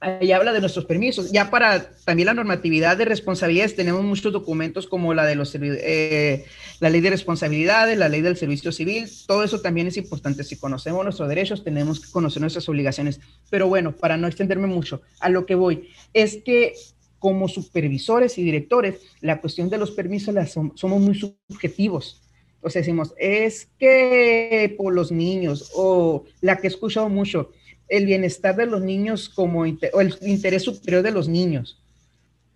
ahí 0.00 0.32
habla 0.32 0.52
de 0.52 0.60
nuestros 0.60 0.86
permisos. 0.86 1.30
Ya 1.30 1.50
para 1.50 1.92
también 2.04 2.26
la 2.26 2.34
normatividad 2.34 2.96
de 2.96 3.04
responsabilidades 3.04 3.76
tenemos 3.76 4.02
muchos 4.02 4.32
documentos 4.32 4.86
como 4.86 5.14
la 5.14 5.26
de 5.26 5.34
los 5.34 5.54
eh, 5.54 6.44
la 6.80 6.90
ley 6.90 7.00
de 7.00 7.10
responsabilidades, 7.10 7.98
la 7.98 8.08
ley 8.08 8.22
del 8.22 8.36
servicio 8.36 8.72
civil, 8.72 9.08
todo 9.26 9.44
eso 9.44 9.60
también 9.60 9.86
es 9.86 9.96
importante. 9.98 10.42
Si 10.42 10.56
conocemos 10.56 11.04
nuestros 11.04 11.28
derechos, 11.28 11.62
tenemos 11.62 12.00
que 12.00 12.10
conocer 12.10 12.40
nuestras 12.40 12.68
obligaciones. 12.68 13.20
Pero 13.50 13.68
bueno, 13.68 13.92
para 13.92 14.16
no 14.16 14.26
extenderme 14.26 14.66
mucho, 14.66 15.02
a 15.20 15.28
lo 15.28 15.44
que 15.44 15.54
voy 15.54 15.90
es 16.14 16.38
que 16.44 16.74
como 17.18 17.48
supervisores 17.48 18.38
y 18.38 18.42
directores, 18.42 19.00
la 19.20 19.42
cuestión 19.42 19.68
de 19.68 19.76
los 19.76 19.90
permisos 19.90 20.34
la 20.34 20.46
somos 20.46 21.00
muy 21.00 21.14
subjetivos. 21.14 22.22
O 22.62 22.68
sea, 22.68 22.80
decimos, 22.82 23.14
es 23.16 23.68
que 23.78 24.74
por 24.76 24.94
los 24.94 25.10
niños, 25.10 25.72
o 25.74 26.24
la 26.40 26.56
que 26.56 26.66
he 26.66 26.70
escuchado 26.70 27.08
mucho, 27.08 27.52
el 27.88 28.06
bienestar 28.06 28.56
de 28.56 28.66
los 28.66 28.82
niños 28.82 29.28
como 29.28 29.60
o 29.60 30.00
el 30.00 30.18
interés 30.22 30.62
superior 30.62 31.02
de 31.02 31.10
los 31.10 31.28
niños. 31.28 31.82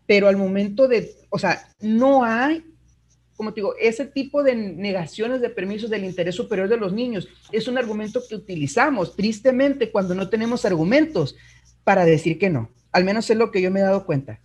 Pero 0.07 0.29
al 0.29 0.37
momento 0.37 0.89
de, 0.89 1.15
o 1.31 1.39
sea, 1.39 1.69
no 1.81 2.25
hay, 2.25 2.65
como 3.37 3.53
te 3.53 3.61
digo, 3.61 3.75
ese 3.81 4.07
tipo 4.07 4.43
de 4.43 4.55
negaciones 4.55 5.41
de 5.41 5.51
permisos 5.51 5.91
del 5.91 6.05
interés 6.05 6.35
superior 6.35 6.69
de 6.69 6.77
los 6.77 6.93
niños 6.93 7.29
es 7.51 7.67
un 7.67 7.79
argumento 7.79 8.23
que 8.29 8.37
utilizamos 8.37 9.17
tristemente 9.17 9.91
cuando 9.91 10.15
no 10.15 10.29
tenemos 10.29 10.65
argumentos 10.65 11.35
para 11.83 12.05
decir 12.05 12.39
que 12.39 12.51
no. 12.51 12.71
Al 12.93 13.05
menos 13.05 13.29
es 13.29 13.37
lo 13.37 13.51
que 13.51 13.61
yo 13.61 13.71
me 13.71 13.81
he 13.81 13.83
dado 13.83 14.07
cuenta. 14.07 14.41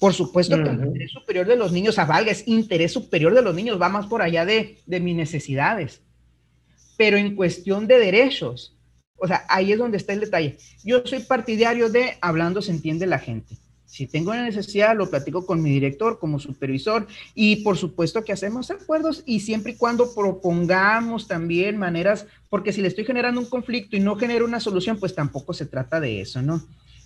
Por 0.00 0.12
supuesto 0.12 0.56
que 0.62 0.68
el 0.68 0.84
interés 0.86 1.10
superior 1.12 1.46
de 1.46 1.56
los 1.56 1.72
niños, 1.72 1.98
avalga, 1.98 2.30
es 2.30 2.46
interés 2.46 2.92
superior 2.92 3.34
de 3.34 3.42
los 3.42 3.54
niños, 3.54 3.80
va 3.80 3.88
más 3.88 4.06
por 4.06 4.22
allá 4.22 4.44
de, 4.44 4.78
de 4.86 5.00
mis 5.00 5.16
necesidades. 5.16 6.02
Pero 6.96 7.16
en 7.16 7.34
cuestión 7.34 7.86
de 7.86 7.98
derechos, 7.98 8.76
o 9.16 9.26
sea, 9.26 9.44
ahí 9.48 9.72
es 9.72 9.78
donde 9.78 9.96
está 9.96 10.12
el 10.12 10.20
detalle. 10.20 10.58
Yo 10.84 11.02
soy 11.04 11.20
partidario 11.20 11.88
de 11.88 12.18
hablando 12.20 12.62
se 12.62 12.72
entiende 12.72 13.06
la 13.06 13.18
gente. 13.18 13.56
Si 13.88 14.06
tengo 14.06 14.32
una 14.32 14.44
necesidad, 14.44 14.94
lo 14.94 15.08
platico 15.08 15.46
con 15.46 15.62
mi 15.62 15.70
director 15.70 16.18
como 16.18 16.38
supervisor 16.38 17.06
y 17.34 17.56
por 17.64 17.78
supuesto 17.78 18.22
que 18.22 18.34
hacemos 18.34 18.70
acuerdos 18.70 19.22
y 19.24 19.40
siempre 19.40 19.72
y 19.72 19.76
cuando 19.76 20.14
propongamos 20.14 21.26
también 21.26 21.78
maneras, 21.78 22.26
porque 22.50 22.74
si 22.74 22.82
le 22.82 22.88
estoy 22.88 23.06
generando 23.06 23.40
un 23.40 23.48
conflicto 23.48 23.96
y 23.96 24.00
no 24.00 24.16
genero 24.16 24.44
una 24.44 24.60
solución, 24.60 24.98
pues 24.98 25.14
tampoco 25.14 25.54
se 25.54 25.64
trata 25.64 26.00
de 26.00 26.20
eso, 26.20 26.42
¿no? 26.42 26.62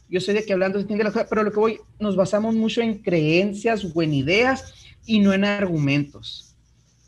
Yo 0.09 0.21
sé 0.21 0.33
de 0.33 0.45
que 0.45 0.53
hablando 0.53 0.79
se 0.79 0.83
entiende 0.83 1.05
la 1.05 1.11
gente, 1.11 1.29
pero 1.29 1.43
lo 1.43 1.53
que 1.53 1.61
voy, 1.61 1.81
nos 1.99 2.17
basamos 2.17 2.55
mucho 2.55 2.81
en 2.83 3.03
creencias 3.03 3.85
o 3.95 4.03
en 4.03 4.15
ideas 4.15 4.75
y 5.07 5.21
no 5.21 5.33
en 5.33 5.45
argumentos. 5.45 6.55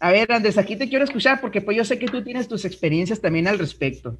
A 0.00 0.11
ver, 0.11 0.30
Andrés, 0.33 0.59
aquí 0.59 0.76
te 0.76 0.88
quiero 0.88 1.04
escuchar 1.04 1.40
porque 1.40 1.61
pues 1.61 1.76
yo 1.76 1.85
sé 1.85 1.98
que 1.98 2.07
tú 2.07 2.22
tienes 2.22 2.48
tus 2.48 2.64
experiencias 2.64 3.20
también 3.20 3.48
al 3.48 3.59
respecto. 3.59 4.18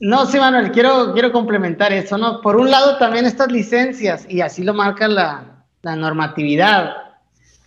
No, 0.00 0.26
sí, 0.26 0.38
Manuel, 0.38 0.70
quiero, 0.70 1.12
quiero 1.12 1.32
complementar 1.32 1.92
eso, 1.92 2.16
¿no? 2.16 2.40
Por 2.40 2.56
un 2.56 2.70
lado, 2.70 2.98
también 2.98 3.26
estas 3.26 3.50
licencias, 3.50 4.26
y 4.28 4.40
así 4.40 4.62
lo 4.62 4.72
marca 4.72 5.08
la, 5.08 5.64
la 5.82 5.96
normatividad, 5.96 6.94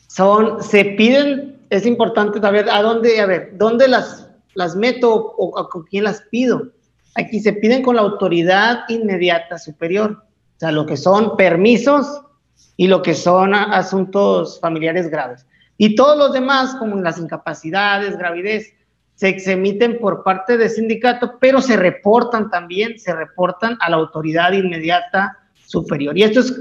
son, 0.07 0.63
se 0.63 0.85
piden, 0.85 1.59
es 1.69 1.85
importante 1.85 2.39
saber 2.39 2.69
a 2.69 2.81
dónde, 2.81 3.19
a 3.19 3.25
ver, 3.25 3.51
dónde 3.57 3.87
las, 3.89 4.29
las 4.55 4.75
meto 4.75 5.13
o, 5.13 5.69
con 5.69 5.83
quién 5.83 6.05
las 6.05 6.21
pido. 6.31 6.71
Aquí 7.15 7.41
se 7.41 7.53
piden 7.53 7.83
con 7.83 7.97
la 7.97 8.01
autoridad 8.01 8.85
inmediata 8.87 9.57
superior, 9.57 10.11
o 10.11 10.30
sea, 10.61 10.71
lo 10.71 10.85
que 10.85 10.95
son 10.95 11.35
permisos 11.35 12.21
y 12.77 12.87
lo 12.87 13.01
que 13.01 13.15
son 13.15 13.55
asuntos 13.55 14.59
familiares 14.59 15.09
graves. 15.09 15.45
Y 15.77 15.95
todos 15.95 16.15
los 16.17 16.33
demás, 16.33 16.75
como 16.75 16.95
las 16.97 17.17
incapacidades, 17.17 18.15
gravidez, 18.15 18.71
se, 19.15 19.35
emiten 19.51 19.97
por 19.99 20.23
parte 20.23 20.57
del 20.57 20.69
sindicato, 20.69 21.37
pero 21.39 21.61
se 21.61 21.77
reportan 21.77 22.51
también, 22.51 22.99
se 22.99 23.13
reportan 23.13 23.75
a 23.81 23.89
la 23.89 23.97
autoridad 23.97 24.51
inmediata 24.51 25.37
superior. 25.65 26.15
Y 26.15 26.23
esto 26.23 26.41
es, 26.41 26.53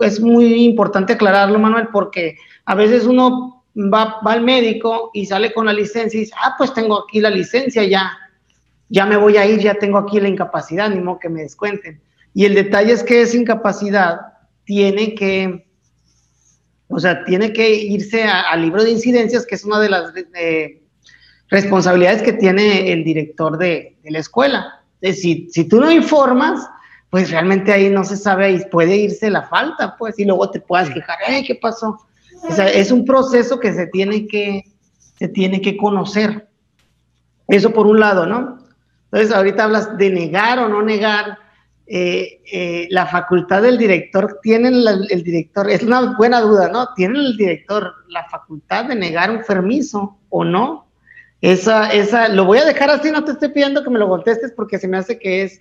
es 0.00 0.20
muy 0.20 0.64
importante 0.64 1.12
aclararlo, 1.12 1.58
Manuel, 1.58 1.88
porque 1.92 2.36
a 2.64 2.74
veces 2.74 3.04
uno 3.04 3.64
va, 3.76 4.20
va, 4.26 4.32
al 4.32 4.42
médico 4.42 5.10
y 5.12 5.26
sale 5.26 5.52
con 5.52 5.66
la 5.66 5.74
licencia 5.74 6.16
y 6.16 6.20
dice, 6.22 6.34
ah, 6.42 6.54
pues 6.56 6.72
tengo 6.72 7.04
aquí 7.04 7.20
la 7.20 7.30
licencia, 7.30 7.84
ya, 7.84 8.10
ya 8.88 9.04
me 9.04 9.18
voy 9.18 9.36
a 9.36 9.46
ir, 9.46 9.60
ya 9.60 9.74
tengo 9.74 9.98
aquí 9.98 10.20
la 10.20 10.28
incapacidad, 10.28 10.88
ni 10.88 11.00
modo 11.00 11.18
que 11.18 11.28
me 11.28 11.42
descuenten. 11.42 12.00
Y 12.34 12.44
el 12.44 12.54
detalle 12.54 12.92
es 12.92 13.02
que 13.02 13.22
esa 13.22 13.36
incapacidad 13.36 14.20
tiene 14.64 15.14
que, 15.14 15.66
o 16.88 16.98
sea, 16.98 17.24
tiene 17.24 17.52
que 17.52 17.74
irse 17.74 18.24
al 18.24 18.62
libro 18.62 18.82
de 18.82 18.90
incidencias, 18.90 19.46
que 19.46 19.54
es 19.54 19.64
una 19.64 19.80
de 19.80 19.90
las 19.90 20.12
responsabilidades 21.48 22.22
que 22.22 22.32
tiene 22.32 22.92
el 22.92 23.04
director 23.04 23.58
de, 23.58 23.98
la 24.04 24.18
escuela. 24.18 24.82
Es 25.00 25.16
decir, 25.16 25.48
si 25.50 25.64
tú 25.64 25.80
no 25.80 25.90
informas, 25.90 26.66
pues 27.10 27.30
realmente 27.30 27.72
ahí 27.72 27.90
no 27.90 28.04
se 28.04 28.16
sabe, 28.16 28.52
y 28.52 28.64
puede 28.70 28.96
irse 28.96 29.30
la 29.30 29.42
falta, 29.42 29.96
pues, 29.98 30.18
y 30.18 30.24
luego 30.24 30.50
te 30.50 30.60
puedas 30.60 30.88
quejar, 30.90 31.18
¿qué 31.46 31.58
pasó? 31.60 31.98
O 32.48 32.52
sea, 32.52 32.68
es 32.68 32.90
un 32.90 33.04
proceso 33.04 33.60
que 33.60 33.72
se 33.72 33.86
tiene 33.88 34.26
que, 34.26 34.64
se 35.18 35.28
tiene 35.28 35.60
que 35.60 35.76
conocer. 35.76 36.48
Eso 37.48 37.72
por 37.72 37.86
un 37.86 38.00
lado, 38.00 38.26
¿no? 38.26 38.58
Entonces, 39.12 39.36
ahorita 39.36 39.64
hablas 39.64 39.98
de 39.98 40.10
negar 40.10 40.58
o 40.58 40.68
no 40.68 40.82
negar. 40.82 41.38
Eh, 41.94 42.40
eh, 42.50 42.88
la 42.88 43.04
facultad 43.04 43.60
del 43.60 43.76
director, 43.76 44.38
tiene 44.42 44.68
el 44.68 45.22
director, 45.22 45.68
es 45.68 45.82
una 45.82 46.16
buena 46.16 46.40
duda, 46.40 46.70
¿no? 46.70 46.94
¿Tiene 46.94 47.18
el 47.18 47.36
director 47.36 47.92
la 48.08 48.24
facultad 48.30 48.86
de 48.86 48.94
negar 48.94 49.30
un 49.30 49.42
permiso 49.46 50.16
o 50.30 50.42
no? 50.42 50.88
Esa, 51.42 51.92
esa, 51.92 52.28
lo 52.30 52.46
voy 52.46 52.60
a 52.60 52.64
dejar 52.64 52.88
así, 52.88 53.10
no 53.10 53.24
te 53.24 53.32
estoy 53.32 53.50
pidiendo 53.50 53.84
que 53.84 53.90
me 53.90 53.98
lo 53.98 54.08
contestes 54.08 54.54
porque 54.56 54.78
se 54.78 54.88
me 54.88 54.96
hace 54.96 55.18
que 55.18 55.42
es, 55.42 55.60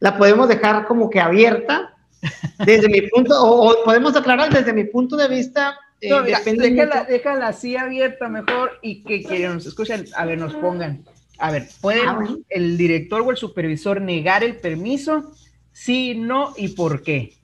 la 0.00 0.18
podemos 0.18 0.48
dejar 0.48 0.84
como 0.84 1.10
que 1.10 1.20
abierta 1.20 1.94
desde 2.66 2.88
mi 2.88 3.02
punto, 3.02 3.40
o, 3.40 3.84
podemos 3.84 4.16
aclarar 4.16 4.52
desde 4.52 4.72
mi 4.72 4.82
punto 4.82 5.16
de 5.16 5.28
vista. 5.28 5.78
Eh, 6.00 6.12
déjala, 7.08 7.46
así 7.46 7.76
abierta 7.76 8.28
mejor 8.28 8.80
y 8.82 9.04
que, 9.04 9.22
que 9.22 9.46
nos 9.46 9.64
escuchen, 9.64 10.06
a 10.16 10.24
ver, 10.24 10.38
nos 10.38 10.54
pongan. 10.54 11.04
A 11.38 11.52
ver, 11.52 11.68
¿puede 11.80 12.00
ah, 12.04 12.18
el 12.48 12.76
director 12.76 13.20
o 13.20 13.30
el 13.30 13.36
supervisor 13.36 14.00
negar 14.00 14.42
el 14.42 14.56
permiso? 14.56 15.34
Sí, 15.78 16.16
no 16.16 16.54
y 16.56 16.68
por 16.68 17.04
qué. 17.04 17.34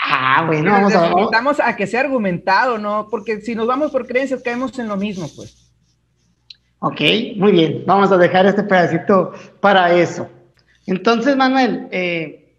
Ah, 0.00 0.42
bueno, 0.44 0.72
vamos 0.72 0.92
a, 0.92 1.14
vamos 1.30 1.60
a 1.60 1.76
que 1.76 1.86
sea 1.86 2.00
argumentado, 2.00 2.78
¿no? 2.78 3.06
Porque 3.08 3.40
si 3.42 3.54
nos 3.54 3.68
vamos 3.68 3.92
por 3.92 4.08
creencias 4.08 4.42
caemos 4.42 4.76
en 4.80 4.88
lo 4.88 4.96
mismo, 4.96 5.30
pues. 5.36 5.72
Ok, 6.80 7.00
muy 7.36 7.52
bien. 7.52 7.84
Vamos 7.86 8.10
a 8.10 8.18
dejar 8.18 8.46
este 8.46 8.64
pedacito 8.64 9.32
para 9.60 9.94
eso. 9.94 10.28
Entonces, 10.84 11.36
Manuel, 11.36 11.86
eh, 11.92 12.56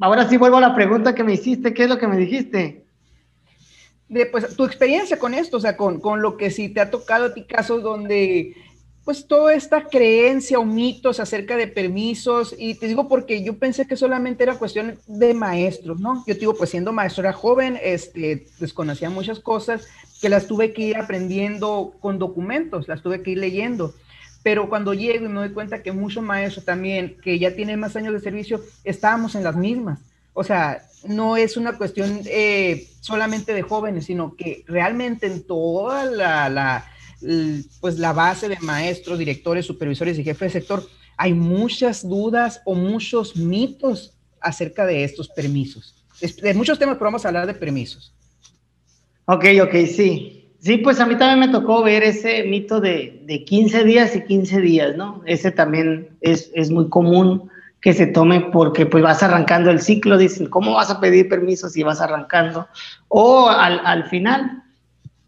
ahora 0.00 0.26
sí 0.26 0.38
vuelvo 0.38 0.56
a 0.56 0.62
la 0.62 0.74
pregunta 0.74 1.14
que 1.14 1.22
me 1.22 1.34
hiciste. 1.34 1.74
¿Qué 1.74 1.82
es 1.82 1.90
lo 1.90 1.98
que 1.98 2.08
me 2.08 2.16
dijiste? 2.16 2.86
De, 4.08 4.24
pues 4.24 4.56
tu 4.56 4.64
experiencia 4.64 5.18
con 5.18 5.34
esto, 5.34 5.58
o 5.58 5.60
sea, 5.60 5.76
con, 5.76 6.00
con 6.00 6.22
lo 6.22 6.38
que 6.38 6.50
sí 6.50 6.70
te 6.70 6.80
ha 6.80 6.90
tocado 6.90 7.26
a 7.26 7.34
ti 7.34 7.44
casos 7.44 7.82
donde 7.82 8.54
pues 9.04 9.26
toda 9.26 9.54
esta 9.54 9.84
creencia 9.84 10.58
o 10.58 10.64
mitos 10.64 11.20
acerca 11.20 11.56
de 11.56 11.66
permisos, 11.66 12.54
y 12.58 12.74
te 12.74 12.86
digo 12.86 13.06
porque 13.06 13.44
yo 13.44 13.58
pensé 13.58 13.86
que 13.86 13.96
solamente 13.96 14.42
era 14.42 14.58
cuestión 14.58 14.98
de 15.06 15.34
maestros, 15.34 16.00
¿no? 16.00 16.24
Yo 16.26 16.34
te 16.34 16.40
digo, 16.40 16.54
pues 16.54 16.70
siendo 16.70 16.92
maestro 16.92 17.22
era 17.22 17.34
joven, 17.34 17.78
este, 17.82 18.46
desconocía 18.58 19.10
muchas 19.10 19.40
cosas 19.40 19.86
que 20.22 20.30
las 20.30 20.46
tuve 20.46 20.72
que 20.72 20.82
ir 20.82 20.96
aprendiendo 20.96 21.94
con 22.00 22.18
documentos, 22.18 22.88
las 22.88 23.02
tuve 23.02 23.22
que 23.22 23.32
ir 23.32 23.38
leyendo. 23.38 23.94
Pero 24.42 24.70
cuando 24.70 24.94
llego 24.94 25.26
y 25.26 25.28
me 25.28 25.40
doy 25.40 25.50
cuenta 25.50 25.82
que 25.82 25.92
muchos 25.92 26.22
maestros 26.22 26.64
también, 26.64 27.16
que 27.22 27.38
ya 27.38 27.54
tienen 27.54 27.80
más 27.80 27.96
años 27.96 28.14
de 28.14 28.20
servicio, 28.20 28.62
estábamos 28.84 29.34
en 29.34 29.44
las 29.44 29.56
mismas. 29.56 30.00
O 30.32 30.44
sea, 30.44 30.82
no 31.06 31.36
es 31.36 31.56
una 31.58 31.76
cuestión 31.76 32.20
eh, 32.24 32.88
solamente 33.00 33.52
de 33.52 33.62
jóvenes, 33.62 34.06
sino 34.06 34.34
que 34.34 34.64
realmente 34.66 35.26
en 35.26 35.42
toda 35.46 36.04
la 36.06 36.86
pues 37.80 37.98
la 37.98 38.12
base 38.12 38.48
de 38.48 38.58
maestros, 38.60 39.18
directores, 39.18 39.66
supervisores 39.66 40.18
y 40.18 40.24
jefes 40.24 40.52
de 40.52 40.60
sector, 40.60 40.86
hay 41.16 41.34
muchas 41.34 42.08
dudas 42.08 42.60
o 42.64 42.74
muchos 42.74 43.36
mitos 43.36 44.14
acerca 44.40 44.86
de 44.86 45.04
estos 45.04 45.28
permisos. 45.28 46.04
De 46.42 46.54
muchos 46.54 46.78
temas, 46.78 46.96
pero 46.96 47.06
vamos 47.06 47.24
a 47.24 47.28
hablar 47.28 47.46
de 47.46 47.54
permisos. 47.54 48.14
Ok, 49.26 49.44
ok, 49.62 49.74
sí. 49.86 50.40
Sí, 50.60 50.78
pues 50.78 50.98
a 50.98 51.06
mí 51.06 51.16
también 51.16 51.40
me 51.40 51.48
tocó 51.48 51.82
ver 51.82 52.02
ese 52.02 52.44
mito 52.44 52.80
de, 52.80 53.22
de 53.26 53.44
15 53.44 53.84
días 53.84 54.16
y 54.16 54.24
15 54.24 54.60
días, 54.60 54.96
¿no? 54.96 55.22
Ese 55.26 55.50
también 55.50 56.16
es, 56.22 56.50
es 56.54 56.70
muy 56.70 56.88
común 56.88 57.50
que 57.82 57.92
se 57.92 58.06
tome 58.06 58.40
porque 58.50 58.86
pues 58.86 59.04
vas 59.04 59.22
arrancando 59.22 59.70
el 59.70 59.78
ciclo, 59.78 60.16
dicen, 60.16 60.46
¿cómo 60.46 60.72
vas 60.72 60.90
a 60.90 61.00
pedir 61.00 61.28
permiso 61.28 61.68
si 61.68 61.82
vas 61.82 62.00
arrancando? 62.00 62.66
O 63.08 63.50
al, 63.50 63.78
al 63.84 64.04
final, 64.04 64.63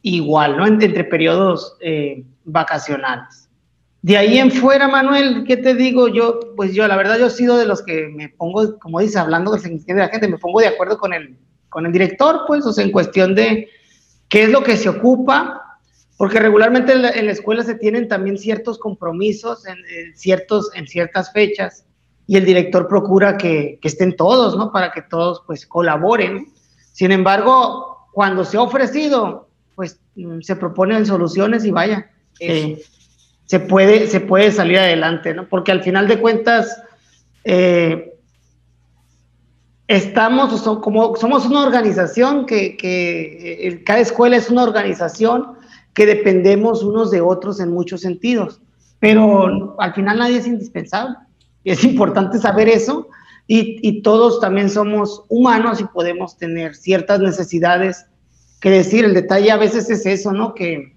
igual, 0.06 0.56
¿no? 0.56 0.66
Entre, 0.66 1.02
periodos 1.02 1.76
eh, 1.80 2.24
vacacionales. 2.44 3.48
De 4.02 4.16
ahí 4.16 4.38
en 4.38 4.52
fuera, 4.52 4.86
Manuel, 4.86 5.42
¿qué 5.44 5.56
te 5.56 5.74
digo? 5.74 6.06
Yo, 6.06 6.38
pues 6.54 6.72
yo, 6.74 6.86
la 6.86 6.96
verdad, 6.96 7.18
yo 7.18 7.26
he 7.26 7.30
sido 7.30 7.56
de 7.56 7.66
los 7.66 7.82
que 7.82 8.06
me 8.06 8.28
pongo, 8.28 8.78
como 8.78 9.00
dice, 9.00 9.18
hablando 9.18 9.50
de 9.50 9.94
la 9.94 10.08
gente, 10.08 10.28
me 10.28 10.38
pongo 10.38 10.60
de 10.60 10.68
acuerdo 10.68 10.96
con 10.96 11.12
el, 11.12 11.36
con 11.68 11.86
el 11.86 11.92
director, 11.92 12.42
pues, 12.46 12.64
o 12.64 12.72
sea, 12.72 12.84
en 12.84 12.92
cuestión 12.92 13.34
de 13.34 13.68
qué 14.28 14.44
es 14.44 14.50
lo 14.50 14.62
que 14.62 14.76
se 14.76 14.88
ocupa, 14.88 15.80
porque 16.16 16.38
regularmente 16.38 16.92
en 16.92 17.02
la, 17.02 17.32
escuela 17.32 17.64
se 17.64 17.74
tienen 17.74 18.06
también 18.06 18.38
ciertos 18.38 18.78
compromisos 18.78 19.66
en, 19.66 19.76
ciertos, 20.14 20.70
en 20.74 20.86
ciertas 20.86 21.32
fechas 21.32 21.84
y 22.28 22.36
el 22.36 22.44
director 22.44 22.86
procura 22.86 23.36
que, 23.36 23.80
que, 23.82 23.88
estén 23.88 24.14
todos, 24.14 24.56
¿no? 24.56 24.70
Para 24.70 24.92
que 24.92 25.02
todos 25.02 25.42
pues 25.48 25.66
colaboren. 25.66 26.46
Sin 26.92 27.10
embargo, 27.10 28.08
cuando 28.12 28.44
se 28.44 28.56
ha 28.56 28.62
ofrecido, 28.62 29.45
pues 29.76 30.00
mm, 30.16 30.40
se 30.40 30.56
proponen 30.56 31.06
soluciones 31.06 31.64
y 31.64 31.70
vaya, 31.70 32.10
eh, 32.40 32.82
se, 33.44 33.60
puede, 33.60 34.08
se 34.08 34.18
puede 34.18 34.50
salir 34.50 34.78
adelante, 34.78 35.32
¿no? 35.32 35.48
Porque 35.48 35.70
al 35.70 35.84
final 35.84 36.08
de 36.08 36.20
cuentas, 36.20 36.82
eh, 37.44 38.12
estamos, 39.86 40.60
como 40.80 41.14
somos 41.14 41.46
una 41.46 41.64
organización 41.64 42.46
que, 42.46 42.76
que 42.76 43.68
eh, 43.68 43.84
cada 43.84 44.00
escuela 44.00 44.36
es 44.36 44.50
una 44.50 44.64
organización 44.64 45.54
que 45.94 46.06
dependemos 46.06 46.82
unos 46.82 47.12
de 47.12 47.20
otros 47.20 47.60
en 47.60 47.70
muchos 47.70 48.00
sentidos, 48.00 48.60
pero 48.98 49.76
al 49.78 49.94
final 49.94 50.18
nadie 50.18 50.38
es 50.38 50.46
indispensable 50.48 51.16
es 51.66 51.82
importante 51.82 52.38
saber 52.38 52.68
eso 52.68 53.08
y, 53.48 54.02
todos 54.02 54.40
también 54.40 54.70
somos 54.70 55.24
humanos 55.28 55.80
y 55.80 55.84
podemos 55.84 56.36
tener 56.36 56.74
ciertas 56.74 57.20
necesidades 57.20 58.06
que 58.66 58.78
decir. 58.78 59.04
El 59.04 59.14
detalle 59.14 59.52
a 59.52 59.56
veces 59.56 59.88
es 59.90 60.04
eso, 60.06 60.32
¿no? 60.32 60.52
Que 60.52 60.96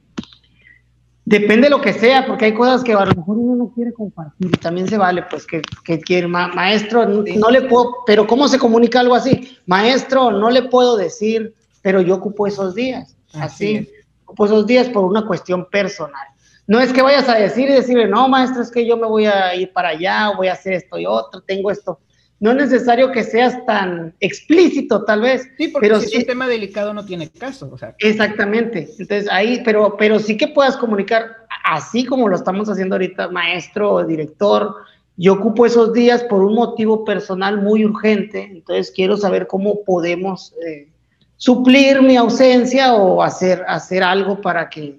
depende 1.24 1.66
de 1.66 1.70
lo 1.70 1.82
que 1.82 1.94
sea, 1.94 2.26
porque 2.26 2.46
hay 2.46 2.54
cosas 2.56 2.84
que 2.84 2.94
a 2.94 3.06
lo 3.06 3.14
mejor 3.14 3.38
uno 3.38 3.56
no 3.56 3.72
quiere 3.72 3.94
compartir 3.94 4.50
también 4.58 4.88
se 4.88 4.98
vale, 4.98 5.24
pues 5.30 5.46
que, 5.46 5.62
que 5.86 6.00
quiere, 6.00 6.28
maestro, 6.28 7.06
no, 7.06 7.52
le 7.52 7.62
puedo, 7.62 7.98
pero 8.08 8.26
¿cómo 8.26 8.48
se 8.48 8.58
comunica 8.58 9.00
algo 9.00 9.14
así? 9.14 9.56
Maestro, 9.68 10.32
no 10.32 10.50
le 10.50 10.64
puedo 10.64 10.98
decir, 10.98 11.54
pero 11.84 12.02
yo 12.02 12.16
ocupo 12.16 12.48
esos 12.48 12.74
días, 12.74 13.16
así, 13.34 13.78
así 13.78 13.90
ocupo 14.24 14.46
esos 14.48 14.66
días 14.66 14.90
por 14.90 15.04
una 15.04 15.28
cuestión 15.28 15.70
personal. 15.70 16.26
No 16.66 16.80
es 16.80 16.92
que 16.92 17.04
vayas 17.04 17.30
a 17.30 17.36
decir 17.36 17.70
y 17.70 17.74
decirle, 17.74 18.08
no, 18.08 18.28
maestro, 18.28 18.64
es 18.64 18.72
que 18.72 18.88
yo 18.88 18.98
me 18.98 19.06
voy 19.06 19.28
a 19.28 19.54
ir 19.54 19.72
para 19.72 19.90
allá, 19.90 20.32
voy 20.36 20.48
a 20.48 20.54
hacer 20.54 20.74
esto 20.74 20.98
y 20.98 21.06
otro, 21.06 21.42
tengo 21.42 21.70
esto. 21.70 22.00
No 22.40 22.52
es 22.52 22.58
necesario 22.58 23.12
que 23.12 23.24
seas 23.24 23.66
tan 23.66 24.14
explícito, 24.20 25.04
tal 25.04 25.22
vez. 25.22 25.50
Sí, 25.58 25.68
porque 25.68 25.88
pero 25.88 26.00
si 26.00 26.08
es 26.08 26.16
un 26.16 26.26
tema 26.26 26.48
delicado 26.48 26.94
no 26.94 27.06
tiene 27.06 27.30
caso. 27.30 27.70
O 27.72 27.78
sea. 27.78 27.96
Exactamente. 28.00 28.88
Entonces, 28.98 29.28
ahí, 29.30 29.62
pero, 29.66 29.98
pero 29.98 30.20
sí 30.20 30.38
que 30.38 30.48
puedas 30.48 30.78
comunicar, 30.78 31.48
así 31.66 32.06
como 32.06 32.30
lo 32.30 32.36
estamos 32.36 32.70
haciendo 32.70 32.96
ahorita, 32.96 33.30
maestro 33.30 33.92
o 33.92 34.06
director, 34.06 34.74
yo 35.22 35.34
ocupo 35.34 35.66
esos 35.66 35.92
días 35.92 36.24
por 36.24 36.42
un 36.42 36.56
motivo 36.56 37.04
personal 37.04 37.62
muy 37.62 37.84
urgente, 37.84 38.44
entonces 38.44 38.90
quiero 38.96 39.18
saber 39.18 39.48
cómo 39.48 39.84
podemos 39.84 40.54
eh, 40.66 40.88
suplir 41.36 42.02
mi 42.02 42.16
ausencia 42.16 42.94
o 42.94 43.22
hacer, 43.22 43.66
hacer 43.68 44.02
algo 44.02 44.40
para 44.40 44.70
que 44.70 44.98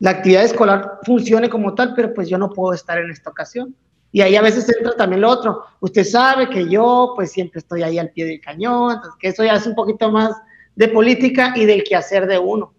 la 0.00 0.10
actividad 0.10 0.44
escolar 0.44 0.98
funcione 1.04 1.48
como 1.48 1.74
tal, 1.74 1.94
pero 1.94 2.12
pues 2.12 2.28
yo 2.28 2.36
no 2.36 2.50
puedo 2.50 2.74
estar 2.74 2.98
en 2.98 3.10
esta 3.10 3.30
ocasión. 3.30 3.74
Y 4.14 4.20
ahí 4.20 4.36
a 4.36 4.42
veces 4.42 4.66
entra 4.68 4.94
también 4.96 5.22
lo 5.22 5.28
otro. 5.28 5.64
Usted 5.80 6.04
sabe 6.04 6.48
que 6.48 6.68
yo 6.68 7.12
pues 7.16 7.32
siempre 7.32 7.58
estoy 7.58 7.82
ahí 7.82 7.98
al 7.98 8.10
pie 8.10 8.24
del 8.24 8.40
cañón, 8.40 9.00
que 9.18 9.28
eso 9.28 9.44
ya 9.44 9.54
es 9.54 9.66
un 9.66 9.74
poquito 9.74 10.10
más 10.10 10.34
de 10.76 10.88
política 10.88 11.52
y 11.56 11.66
del 11.66 11.82
quehacer 11.82 12.26
de 12.26 12.38
uno. 12.38 12.72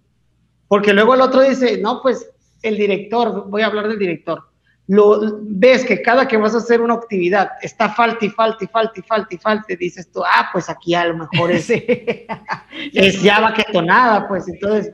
Porque 0.70 0.94
luego 0.94 1.14
el 1.14 1.20
otro 1.20 1.42
dice, 1.42 1.78
no, 1.82 2.02
pues 2.02 2.26
el 2.64 2.78
director, 2.78 3.50
voy 3.50 3.62
a 3.62 3.66
hablar 3.68 3.90
del 3.90 4.00
director, 4.00 4.44
lo 4.88 5.40
ves 5.42 5.84
que 5.84 6.02
cada 6.02 6.28
que 6.28 6.38
vas 6.38 6.56
a 6.56 6.60
hacer 6.60 6.82
una 6.82 6.94
actividad 6.94 7.50
está 7.62 7.90
falta 7.90 8.24
y 8.24 8.30
falta 8.30 8.64
y 8.64 8.68
falta 8.68 9.00
y 9.00 9.04
falta 9.04 9.36
y 9.36 9.38
falta, 9.38 9.74
y 9.74 9.76
dices 9.76 10.10
tú, 10.10 10.24
ah, 10.24 10.50
pues 10.54 10.70
aquí 10.70 10.96
a 10.96 11.06
lo 11.06 11.18
mejor 11.18 11.52
es, 11.52 11.70
es 12.94 13.22
ya 13.22 13.42
vaquetonada, 13.42 14.28
pues 14.28 14.48
entonces 14.48 14.92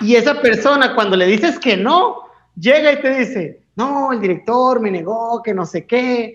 y 0.00 0.16
esa 0.16 0.40
persona, 0.40 0.94
cuando 0.94 1.16
le 1.16 1.26
dices 1.26 1.58
que 1.58 1.76
no, 1.76 2.22
llega 2.58 2.92
y 2.92 3.02
te 3.02 3.18
dice, 3.18 3.59
no, 3.80 4.12
el 4.12 4.20
director 4.20 4.80
me 4.80 4.90
negó, 4.90 5.42
que 5.42 5.54
no 5.54 5.64
sé 5.64 5.86
qué. 5.86 6.34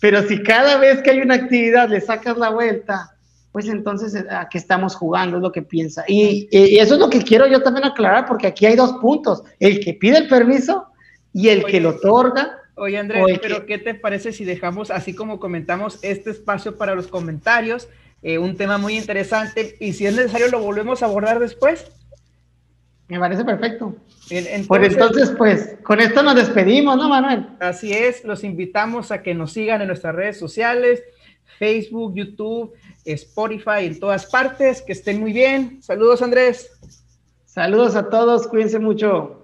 Pero 0.00 0.22
si 0.28 0.42
cada 0.42 0.76
vez 0.76 1.02
que 1.02 1.10
hay 1.10 1.20
una 1.20 1.36
actividad 1.36 1.88
le 1.88 2.00
sacas 2.00 2.36
la 2.36 2.50
vuelta, 2.50 3.16
pues 3.50 3.66
entonces 3.68 4.14
eh, 4.14 4.26
a 4.30 4.48
qué 4.50 4.58
estamos 4.58 4.94
jugando, 4.94 5.38
es 5.38 5.42
lo 5.42 5.52
que 5.52 5.62
piensa. 5.62 6.04
Y, 6.06 6.48
eso 6.50 6.94
es 6.94 7.00
lo 7.00 7.08
que 7.08 7.22
quiero 7.22 7.46
yo 7.46 7.62
también 7.62 7.86
aclarar, 7.86 8.26
porque 8.26 8.46
aquí 8.46 8.66
hay 8.66 8.76
dos 8.76 8.92
puntos, 8.94 9.42
el 9.58 9.80
que 9.80 9.94
pide 9.94 10.18
el 10.18 10.28
permiso 10.28 10.86
y 11.32 11.48
el 11.48 11.64
que 11.64 11.80
lo 11.80 11.90
otorga. 11.90 12.58
Oye, 12.74 12.98
Andrés, 12.98 13.38
pero 13.40 13.64
¿qué 13.64 13.78
te 13.78 13.94
parece 13.94 14.32
si 14.32 14.44
dejamos, 14.44 14.90
así 14.90 15.14
como 15.14 15.38
comentamos, 15.38 15.98
este 16.02 16.30
espacio 16.30 16.76
para 16.76 16.94
los 16.94 17.06
comentarios? 17.06 17.88
Eh, 18.22 18.38
un 18.38 18.56
tema 18.56 18.76
muy 18.78 18.96
interesante 18.96 19.76
y 19.80 19.92
si 19.92 20.06
es 20.06 20.16
necesario 20.16 20.48
lo 20.48 20.60
volvemos 20.60 21.02
a 21.02 21.06
abordar 21.06 21.38
después. 21.38 21.86
Me 23.08 23.18
parece 23.18 23.44
perfecto. 23.44 23.94
Entonces, 24.30 24.66
Por 24.66 24.82
entonces, 24.82 25.34
pues, 25.36 25.76
con 25.82 26.00
esto 26.00 26.22
nos 26.22 26.36
despedimos, 26.36 26.96
¿no, 26.96 27.08
Manuel? 27.08 27.46
Así 27.60 27.92
es, 27.92 28.24
los 28.24 28.44
invitamos 28.44 29.10
a 29.10 29.22
que 29.22 29.34
nos 29.34 29.52
sigan 29.52 29.82
en 29.82 29.88
nuestras 29.88 30.14
redes 30.14 30.38
sociales, 30.38 31.02
Facebook, 31.58 32.14
YouTube, 32.14 32.72
Spotify, 33.04 33.84
en 33.84 34.00
todas 34.00 34.26
partes. 34.26 34.80
Que 34.80 34.92
estén 34.92 35.20
muy 35.20 35.32
bien. 35.32 35.82
Saludos, 35.82 36.22
Andrés. 36.22 36.70
Saludos 37.44 37.94
a 37.94 38.08
todos, 38.08 38.48
cuídense 38.48 38.78
mucho. 38.78 39.43